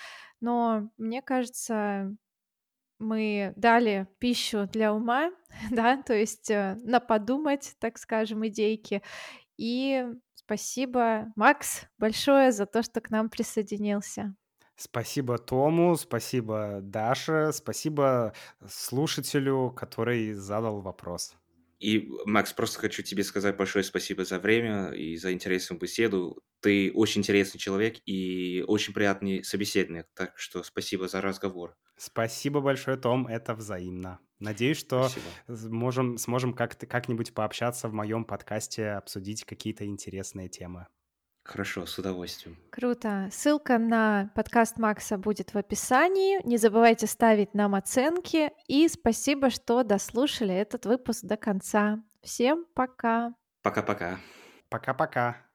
но 0.42 0.90
мне 0.98 1.22
кажется, 1.22 2.14
мы 2.98 3.54
дали 3.56 4.08
пищу 4.18 4.66
для 4.66 4.92
ума, 4.92 5.30
да, 5.70 6.02
то 6.02 6.12
есть 6.12 6.50
э, 6.50 6.76
на 6.82 7.00
подумать, 7.00 7.74
так 7.78 7.96
скажем, 7.98 8.46
идейки. 8.46 9.02
И 9.56 10.04
спасибо, 10.34 11.32
Макс, 11.36 11.84
большое 11.98 12.52
за 12.52 12.66
то, 12.66 12.82
что 12.82 13.00
к 13.00 13.10
нам 13.10 13.30
присоединился. 13.30 14.34
Спасибо 14.74 15.38
Тому, 15.38 15.94
спасибо 15.96 16.80
Даше, 16.82 17.52
спасибо 17.52 18.34
слушателю, 18.66 19.70
который 19.70 20.32
задал 20.32 20.80
вопрос. 20.80 21.36
И, 21.82 22.08
Макс, 22.26 22.52
просто 22.52 22.78
хочу 22.78 23.02
тебе 23.02 23.24
сказать 23.24 23.56
большое 23.56 23.84
спасибо 23.84 24.24
за 24.24 24.38
время 24.38 24.92
и 24.92 25.16
за 25.16 25.32
интересную 25.32 25.80
беседу. 25.80 26.40
Ты 26.60 26.92
очень 26.94 27.22
интересный 27.22 27.58
человек 27.58 27.96
и 28.06 28.64
очень 28.68 28.94
приятный 28.94 29.42
собеседник, 29.42 30.06
так 30.14 30.38
что 30.38 30.62
спасибо 30.62 31.08
за 31.08 31.20
разговор. 31.20 31.76
Спасибо 31.96 32.60
большое, 32.60 32.96
Том, 32.96 33.26
это 33.26 33.54
взаимно. 33.54 34.20
Надеюсь, 34.38 34.76
что 34.76 35.08
можем, 35.48 36.18
сможем 36.18 36.52
как-то, 36.52 36.86
как-нибудь 36.86 37.34
пообщаться 37.34 37.88
в 37.88 37.92
моем 37.92 38.24
подкасте, 38.24 38.90
обсудить 38.90 39.44
какие-то 39.44 39.84
интересные 39.84 40.48
темы. 40.48 40.86
Хорошо, 41.44 41.86
с 41.86 41.98
удовольствием. 41.98 42.56
Круто. 42.70 43.28
Ссылка 43.32 43.78
на 43.78 44.30
подкаст 44.34 44.78
Макса 44.78 45.18
будет 45.18 45.54
в 45.54 45.58
описании. 45.58 46.40
Не 46.46 46.56
забывайте 46.56 47.06
ставить 47.06 47.52
нам 47.52 47.74
оценки. 47.74 48.50
И 48.68 48.86
спасибо, 48.88 49.50
что 49.50 49.82
дослушали 49.82 50.54
этот 50.54 50.86
выпуск 50.86 51.24
до 51.24 51.36
конца. 51.36 52.02
Всем 52.22 52.64
пока. 52.74 53.34
Пока-пока. 53.62 54.18
Пока-пока. 54.68 55.42